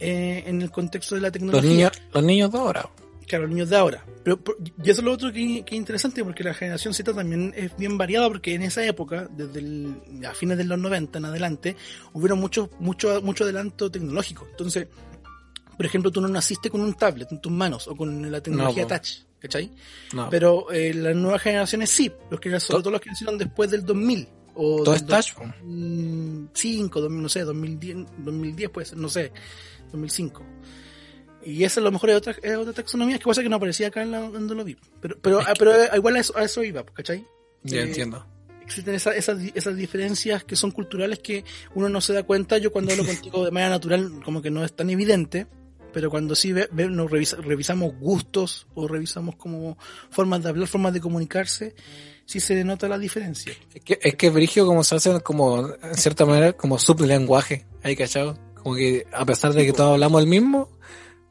[0.00, 1.60] eh, en el contexto de la tecnología.
[1.62, 2.88] los niños, los niños de ahora.
[3.28, 4.04] Claro, los niños de ahora.
[4.24, 4.40] Pero,
[4.82, 7.76] y eso es lo otro que, que es interesante, porque la generación Z también es
[7.76, 9.94] bien variada, porque en esa época, desde el,
[10.28, 11.76] a fines de los 90 en adelante,
[12.14, 14.46] hubieron mucho, mucho, mucho adelanto tecnológico.
[14.50, 14.88] Entonces,
[15.76, 18.82] por ejemplo, tú no naciste con un tablet en tus manos o con la tecnología
[18.82, 19.08] No, touch,
[19.42, 19.70] ¿cachai?
[20.14, 20.30] No.
[20.30, 23.84] Pero eh, las nuevas generaciones sí, los que, sobre todo los que nacieron después del
[23.84, 24.28] 2000.
[24.54, 25.44] O Todo es touch, po.
[25.62, 29.32] 2005, 2000, no sé, 2010, 2010 puede ser, no sé,
[29.92, 30.42] 2005.
[31.44, 33.88] Y esa a lo mejor es otra, es otra taxonomía, que pasa que no aparecía
[33.88, 34.76] acá en la, donde lo vi.
[35.00, 37.26] Pero, pero, ah, pero eh, igual a eso, a eso iba, ¿cachai?
[37.64, 38.24] Ya Eh, entiendo.
[38.62, 42.58] Existen esa- esas, di- esas diferencias que son culturales que uno no se da cuenta.
[42.58, 45.46] Yo cuando hablo contigo de manera natural, como que no es tan evidente,
[45.92, 49.76] pero cuando sí ve, ve- nos revisa- revisamos gustos o revisamos como
[50.10, 51.74] formas de hablar, formas de comunicarse,
[52.24, 53.52] sí se denota la diferencia.
[53.74, 57.94] Es que, es que Brigio como se hace como, en cierta manera, como sublenguaje, ahí
[57.96, 58.38] cachado.
[58.62, 60.68] Como que a pesar de que todos hablamos el mismo,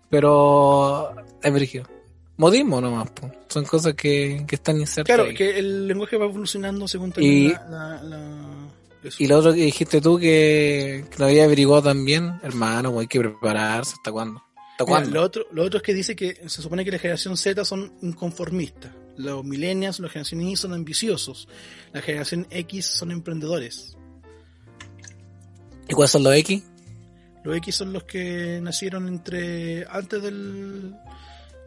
[0.10, 1.88] pero es Brigio.
[2.38, 3.32] Modismo nomás, po.
[3.50, 5.06] son cosas que, que están insertas.
[5.06, 5.36] Claro, ahí.
[5.36, 8.68] que el lenguaje va evolucionando según Y- la, la- la-
[9.04, 9.18] eso.
[9.24, 13.20] Y lo otro que dijiste tú que, que lo había averiguado también, hermano, hay que
[13.20, 14.44] prepararse, ¿hasta cuándo?
[14.86, 17.94] Lo, otro, lo otro es que dice que se supone que la generación Z son
[18.02, 18.92] inconformistas.
[19.18, 21.48] Los millennials, la generación Y son ambiciosos.
[21.94, 23.98] La generación X son emprendedores.
[25.88, 26.64] ¿Y cuáles son los X?
[27.44, 30.96] Los X son los que nacieron entre antes del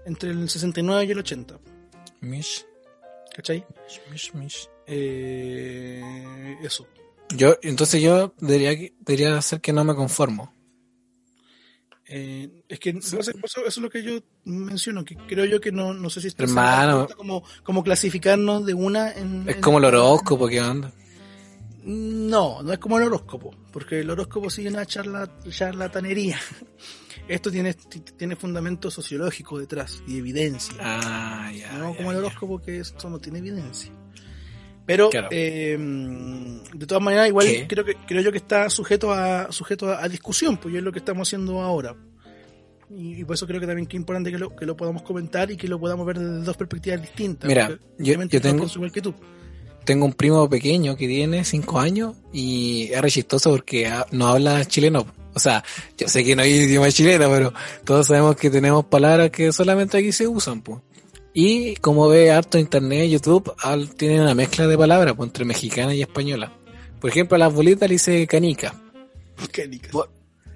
[0.06, 1.58] entre el 69 y el 80.
[2.20, 2.64] Mish,
[3.34, 3.64] ¿Cachai?
[4.10, 4.68] mish, mish.
[4.86, 6.86] Eh, eso.
[7.34, 10.53] Yo, entonces yo debería, debería hacer que no me conformo.
[12.16, 15.72] Eh, es que eso, eso- eso es lo que yo menciono, que creo yo que
[15.72, 17.08] no, no sé si está Hermano.
[17.16, 19.48] como, como clasificarnos de una en...
[19.48, 20.92] Es en- como el horóscopo, ¿qué onda?
[21.82, 26.38] No, no es como el horóscopo, porque el horóscopo sigue una charla, charlatanería.
[27.28, 30.74] Esto tiene, tiene fundamento sociológico detrás y evidencia.
[30.80, 31.72] Ah, ya.
[31.78, 32.24] no ya, como el ya.
[32.24, 33.90] horóscopo que esto no tiene evidencia.
[34.86, 35.28] Pero Claro.
[35.30, 37.66] eh, de todas maneras, igual ¿Qué?
[37.66, 40.82] creo que creo yo que está sujeto a sujeto a, a discusión, pues y es
[40.82, 41.94] lo que estamos haciendo ahora.
[42.90, 45.02] Y, y por eso creo que también que es importante que lo, que lo podamos
[45.02, 47.48] comentar y que lo podamos ver desde dos perspectivas distintas.
[47.48, 47.68] Mira,
[47.98, 49.14] yo- yo tengo- igual que tú.
[49.84, 54.28] Tengo un primo pequeño que tiene 5 años y es re chistoso porque ha- no
[54.28, 55.06] habla chileno.
[55.34, 55.64] O sea,
[55.98, 57.52] yo sé que no hay idioma chileno, pero
[57.84, 60.80] todos sabemos que tenemos palabras que solamente aquí se usan, pues.
[61.36, 65.92] Y como ve harto internet, YouTube, al- tienen una mezcla de palabras pues, entre mexicana
[65.92, 66.52] y española.
[67.00, 68.80] Por ejemplo, a las bolitas le dice canica.
[69.52, 69.90] Canicas.
[69.90, 70.10] Por,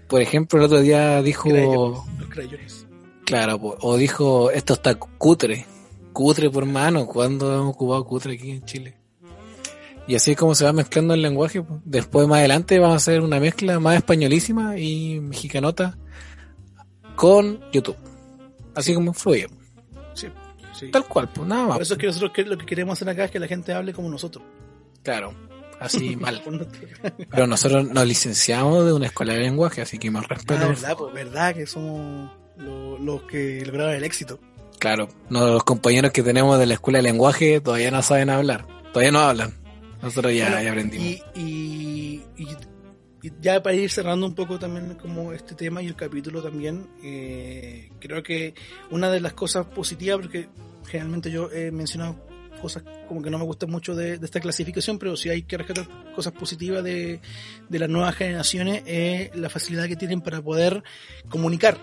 [0.07, 1.43] por ejemplo, el otro día dijo...
[1.51, 2.87] Crayones, los crayones.
[3.27, 3.77] Claro, po.
[3.81, 5.67] o dijo, esto está cutre.
[6.13, 7.07] Cutre por mano.
[7.07, 8.95] ¿Cuándo hemos ocupado cutre aquí en Chile?
[10.07, 11.61] Y así es como se va mezclando el lenguaje.
[11.61, 11.81] po.
[11.85, 15.99] Después, más adelante, vamos a hacer una mezcla más españolísima y mexicanota
[17.17, 17.97] con YouTube.
[18.77, 19.49] Así como fluye.
[20.79, 20.91] Sí.
[20.91, 21.81] Tal cual, pues nada Por más.
[21.83, 23.93] eso es que nosotros que- lo que queremos hacer acá es que la gente hable
[23.93, 24.45] como nosotros.
[25.03, 25.35] Claro,
[25.81, 26.41] así mal.
[26.43, 26.67] Por
[27.31, 30.55] Pero nosotros nos licenciamos de una escuela de lenguaje, así que más respeto.
[30.55, 34.39] Ah, por verdad, pues, verdad que somos lo- los que lograron el éxito.
[34.79, 38.65] Claro, no, los compañeros que tenemos de la escuela de lenguaje todavía no saben hablar,
[38.93, 39.55] todavía no hablan.
[40.01, 41.07] Nosotros ya, Bueno, ya aprendimos.
[41.07, 42.57] Y, y, y-
[43.21, 46.87] y ya para ir cerrando un poco también como este tema y el capítulo también,
[47.03, 48.55] eh, creo que
[48.93, 50.49] una de las cosas positivas, porque
[50.89, 52.27] generalmente yo he mencionado
[52.61, 55.57] cosas como que no me gustan mucho de, de esta clasificación, pero si hay que
[55.57, 57.21] rescatar cosas positivas de,
[57.69, 60.83] de las nuevas generaciones, es la facilidad que tienen para poder
[61.29, 61.79] comunicar,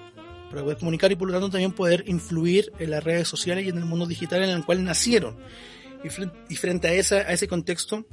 [0.50, 3.70] para poder comunicar y por lo tanto también poder influir en las redes sociales y
[3.70, 5.38] en el mundo digital en el cual nacieron.
[6.04, 8.06] Y frente, y frente a, esa, a ese contexto,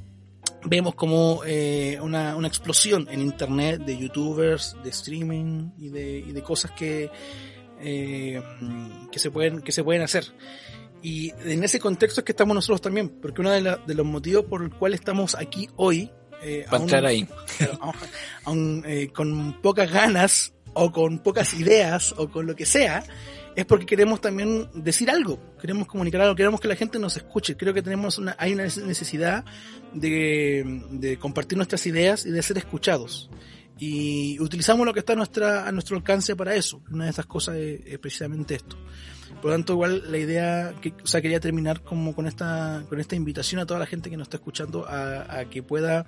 [0.65, 6.31] vemos como eh, una, una explosión en internet de youtubers, de streaming y de, y
[6.31, 7.11] de cosas que,
[7.81, 8.41] eh,
[9.11, 10.25] que, se pueden, que se pueden hacer.
[11.03, 14.05] Y en ese contexto es que estamos nosotros también, porque uno de, la- de los
[14.05, 16.09] motivos por el cual estamos aquí hoy,
[16.41, 17.27] eh, aún- ahí.
[17.81, 17.93] aún-
[18.45, 23.03] aún, eh, con pocas ganas o con pocas ideas o con lo que sea,
[23.55, 27.55] es porque queremos también decir algo, queremos comunicar algo, queremos que la gente nos escuche.
[27.55, 29.45] Creo que tenemos una, hay una necesidad
[29.93, 33.29] de, de compartir nuestras ideas y de ser escuchados.
[33.77, 36.81] Y utilizamos lo que está a, nuestra, a nuestro alcance para eso.
[36.91, 38.77] Una de esas cosas es, es precisamente esto.
[39.41, 42.99] Por lo tanto, igual la idea, que, o sea, quería terminar como con esta, con
[42.99, 46.05] esta invitación a toda la gente que nos está escuchando a, a que pueda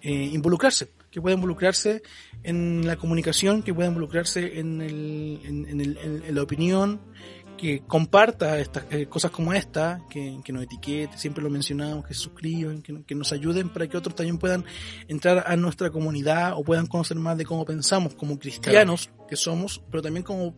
[0.00, 2.02] eh, involucrarse, que pueda involucrarse
[2.42, 7.00] en la comunicación, que pueda involucrarse en, el, en, en el- en- la opinión,
[7.58, 12.14] que comparta estas eh, cosas como esta, que, que nos etiquete, siempre lo mencionamos, que
[12.14, 14.64] se suscriban, que, que nos ayuden para que otros también puedan
[15.08, 19.82] entrar a nuestra comunidad o puedan conocer más de cómo pensamos como cristianos que somos,
[19.90, 20.54] pero también como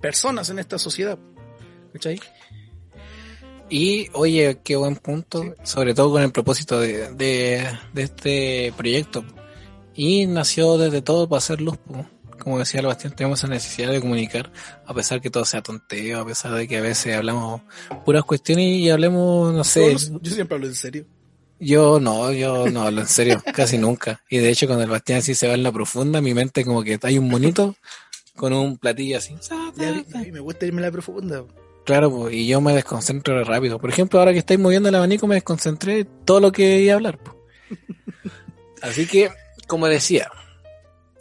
[0.00, 1.18] personas en esta sociedad.
[1.92, 2.20] ¿Cachai?
[3.70, 9.24] Y oye, qué buen punto, sobre todo con el propósito de, de, de este proyecto.
[9.94, 11.78] Y nació desde todo para hacer luz.
[11.78, 12.04] po.
[12.40, 14.50] Como decía el Bastián, tenemos esa necesidad de comunicar,
[14.86, 17.60] a pesar que todo sea tonteo, a pesar de que a veces hablamos
[18.04, 21.04] puras cuestiones y hablemos, no sé, yo siempre hablo en serio.
[21.58, 24.22] yo no, yo no hablo en serio, casi nunca.
[24.30, 26.82] Y de hecho cuando el Bastián así se va en la profunda, mi mente como
[26.82, 27.76] que hay un monito
[28.36, 29.36] con un platillo así.
[29.76, 31.44] Ya, me gusta irme a la profunda.
[31.90, 33.80] Claro, pues, y yo me desconcentro rápido.
[33.80, 36.94] Por ejemplo, ahora que estáis moviendo el abanico, me desconcentré todo lo que iba a
[36.94, 37.18] hablar.
[37.18, 37.36] po.
[38.80, 39.28] Así que,
[39.66, 40.30] como decía,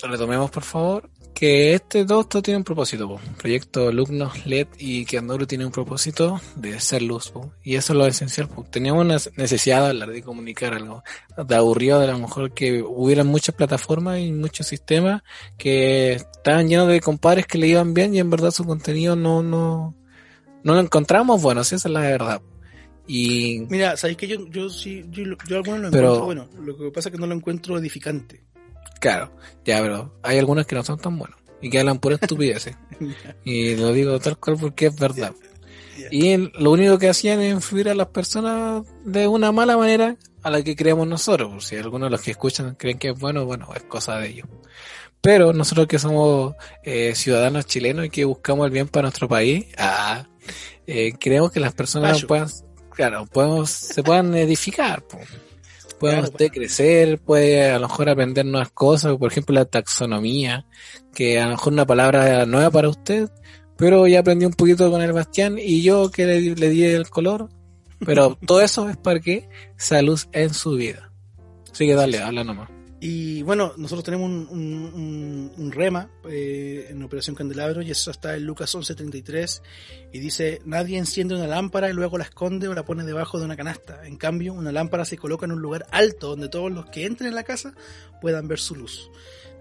[0.04, 3.08] retomemos por favor que este todo esto tiene un propósito.
[3.08, 3.20] po.
[3.40, 7.32] Proyecto Alumnos LED y que Andoro tiene un propósito de ser luz.
[7.32, 7.52] po.
[7.64, 8.48] Y eso es lo esencial.
[8.48, 8.64] po.
[8.70, 11.02] Teníamos una necesidad de hablar, de comunicar algo.
[11.48, 15.24] De aburrido, de a lo mejor que hubieran muchas plataformas y muchos sistemas
[15.58, 19.42] que estaban llenos de compadres que le iban bien y en verdad su contenido no,
[19.42, 19.96] no,
[20.64, 22.42] no lo encontramos bueno, sí, esa es la verdad.
[23.08, 26.50] Y Mira, sabéis que yo, yo sí, yo, yo algunos lo Pero- encuentro bueno.
[26.64, 28.44] Lo que pasa es que no lo encuentro edificante.
[29.00, 29.32] claro,
[29.66, 32.76] ya, pero hay algunas que no son tan buenos y que hablan pura estupideces.
[33.44, 35.34] y lo digo tal cual porque es verdad.
[36.12, 40.50] Y lo único que hacían es influir a las personas de una mala manera a
[40.50, 41.50] la que creemos nosotros.
[41.52, 44.30] Por si algunos de los que escuchan creen que es bueno, bueno, es cosa de
[44.30, 44.48] ellos.
[45.22, 49.66] Pero nosotros que somos eh, ciudadanos chilenos y que buscamos el bien para nuestro país,
[49.78, 50.28] ah,
[50.88, 52.48] eh, creemos que las personas puedan,
[52.94, 55.02] claro, podemos, se puedan edificar.
[55.04, 55.20] po.
[56.00, 60.66] Pueden Claro, usted crecer, puede a lo mejor aprender nuevas cosas, por ejemplo la taxonomía,
[61.14, 63.30] que a lo mejor una palabra nueva para usted,
[63.76, 66.86] pero ya aprendí un poquito con el Bastián y yo que le, di- le di
[66.86, 67.50] el color,
[68.06, 71.12] pero todo eso es para que sea luz en su vida.
[71.70, 72.70] Así que dale, habla nomás.
[73.02, 78.12] Y bueno, nosotros tenemos un, un- un- un rema eh, en Operación Candelabro y eso
[78.12, 79.62] está en Lucas 11:33
[80.12, 83.46] y dice, nadie enciende una lámpara y luego la esconde o la pone debajo de
[83.46, 84.06] una canasta.
[84.06, 87.30] En cambio, una lámpara se coloca en un lugar alto donde todos los que entren
[87.30, 87.74] en la casa
[88.20, 89.10] puedan ver su luz.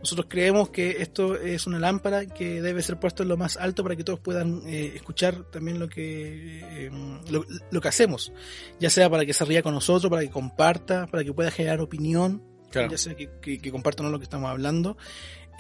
[0.01, 3.83] Nosotros creemos que esto es una lámpara que debe ser puesto en lo más alto
[3.83, 6.91] para que todos puedan eh, escuchar también lo que, eh,
[7.31, 8.33] lo, lo que hacemos,
[8.79, 11.81] ya sea para que se ría con nosotros, para que comparta, para que pueda generar
[11.81, 12.91] opinión, Claro.
[12.91, 14.97] ya sea que, que, que compartan lo que estamos hablando.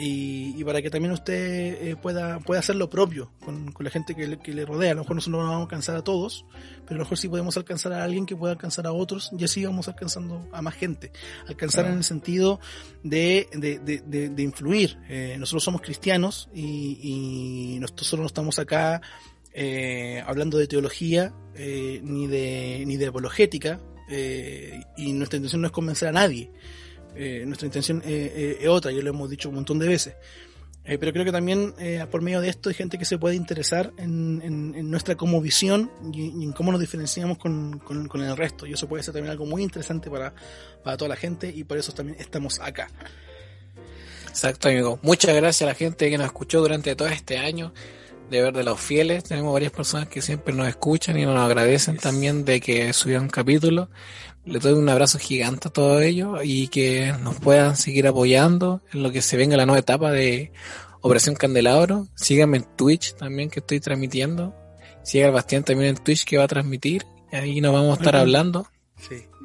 [0.00, 4.28] y, para que también usted eh, pueda, pueda hacer lo propio con, la gente que
[4.28, 4.92] le, que le, rodea.
[4.92, 6.44] A lo mejor nosotros no vamos a alcanzar a todos,
[6.84, 9.42] pero a lo mejor sí podemos alcanzar a alguien que pueda alcanzar a otros y
[9.42, 11.11] así vamos alcanzando a más gente.
[11.48, 12.61] Alcanzar en el sentido
[13.02, 14.98] de, de, de, influir.
[15.09, 19.02] Eh, nosotros somos cristianos y, y nosotros no estamos acá
[19.52, 23.80] eh, hablando de teología eh, ni, de, ni de apologética
[24.96, 26.50] y nuestra intención no es convencer a nadie.
[27.20, 30.14] Eh, nuestra intención eh, eh, es otra, ya lo hemos dicho un montón de veces.
[30.84, 31.74] pero creo que también
[32.10, 36.44] por medio de esto hay gente que se puede interesar en, nuestra como visión y,
[36.44, 37.82] en cómo nos diferenciamos con,
[38.14, 38.66] el resto.
[38.66, 40.32] Y eso puede ser también algo muy interesante para,
[40.84, 42.88] para toda la gente y por eso también estamos acá.
[44.28, 45.00] Exacto, amigo.
[45.02, 47.74] Muchas gracias a la gente que nos escuchó durante todo este año
[48.30, 49.24] de ver de los fieles.
[49.24, 53.88] Tenemos varias personas que siempre nos escuchan y nos agradecen también de que subieron capítulo.
[54.49, 59.03] Les doy un abrazo gigante a todos ellos y que nos puedan seguir apoyando en
[59.03, 60.53] lo que se venga la nueva etapa de
[61.03, 62.09] Operación Candelabro.
[62.14, 64.55] Síganme en Twitch también que estoy transmitiendo.
[65.03, 67.05] Siga al Bastián también en Twitch que va a transmitir.
[67.30, 68.66] Ahí nos vamos a estar hablando.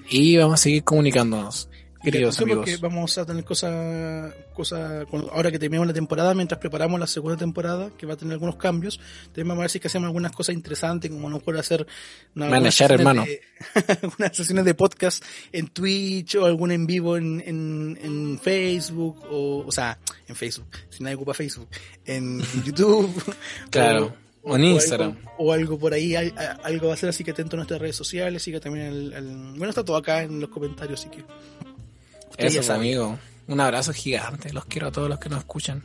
[0.09, 1.69] Y vamos a seguir comunicándonos
[2.03, 2.65] queridos amigos.
[2.65, 7.37] Porque vamos a tener cosas, cosas, ahora que terminamos la temporada, mientras preparamos la segunda
[7.37, 8.99] temporada, que va a tener algunos cambios,
[9.33, 11.87] tenemos a ver si que hacemos algunas cosas interesantes, como no puede hacer
[12.35, 12.47] una,
[12.89, 13.25] hermano.
[14.01, 19.63] algunas sesiones de podcast en Twitch o algún en vivo en, en, en Facebook, o,
[19.65, 19.97] o sea,
[20.27, 21.69] en Facebook, si nadie ocupa Facebook,
[22.05, 23.11] en YouTube.
[23.69, 24.15] claro.
[24.45, 25.15] O, en Instagram.
[25.37, 28.43] O algo, por ahí, algo va a ser así que atento a nuestras redes sociales,
[28.43, 29.25] siga también el, el,
[29.55, 31.23] bueno, está todo acá en los comentarios, así que
[32.37, 33.17] eso, amigo.
[33.47, 34.53] Un abrazo gigante.
[34.53, 35.83] Los quiero a todos los que nos escuchan.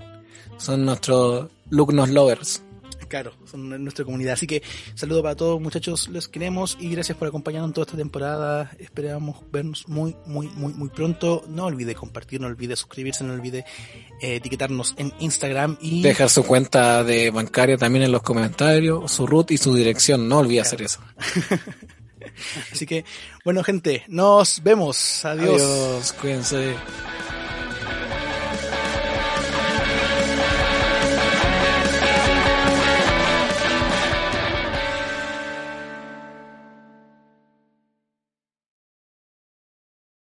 [0.58, 2.62] Son nuestros Lugnos Lovers.
[3.08, 4.34] Claro, son nuestra comunidad.
[4.34, 4.62] Así que
[4.94, 6.08] saludo para todos, muchachos.
[6.08, 8.70] Los queremos y gracias por acompañarnos en toda esta temporada.
[8.78, 11.44] Esperamos vernos muy, muy, muy, muy pronto.
[11.48, 13.64] No olvide compartir, no olvide suscribirse, no olvide
[14.20, 19.26] eh, etiquetarnos en Instagram y dejar su cuenta de bancaria también en los comentarios, su
[19.26, 20.28] root y su dirección.
[20.28, 21.00] No olvide hacer eso.
[22.72, 23.04] Así que,
[23.44, 25.24] bueno, gente, nos vemos.
[25.24, 25.62] Adiós.
[25.62, 26.74] Adiós, cuídense.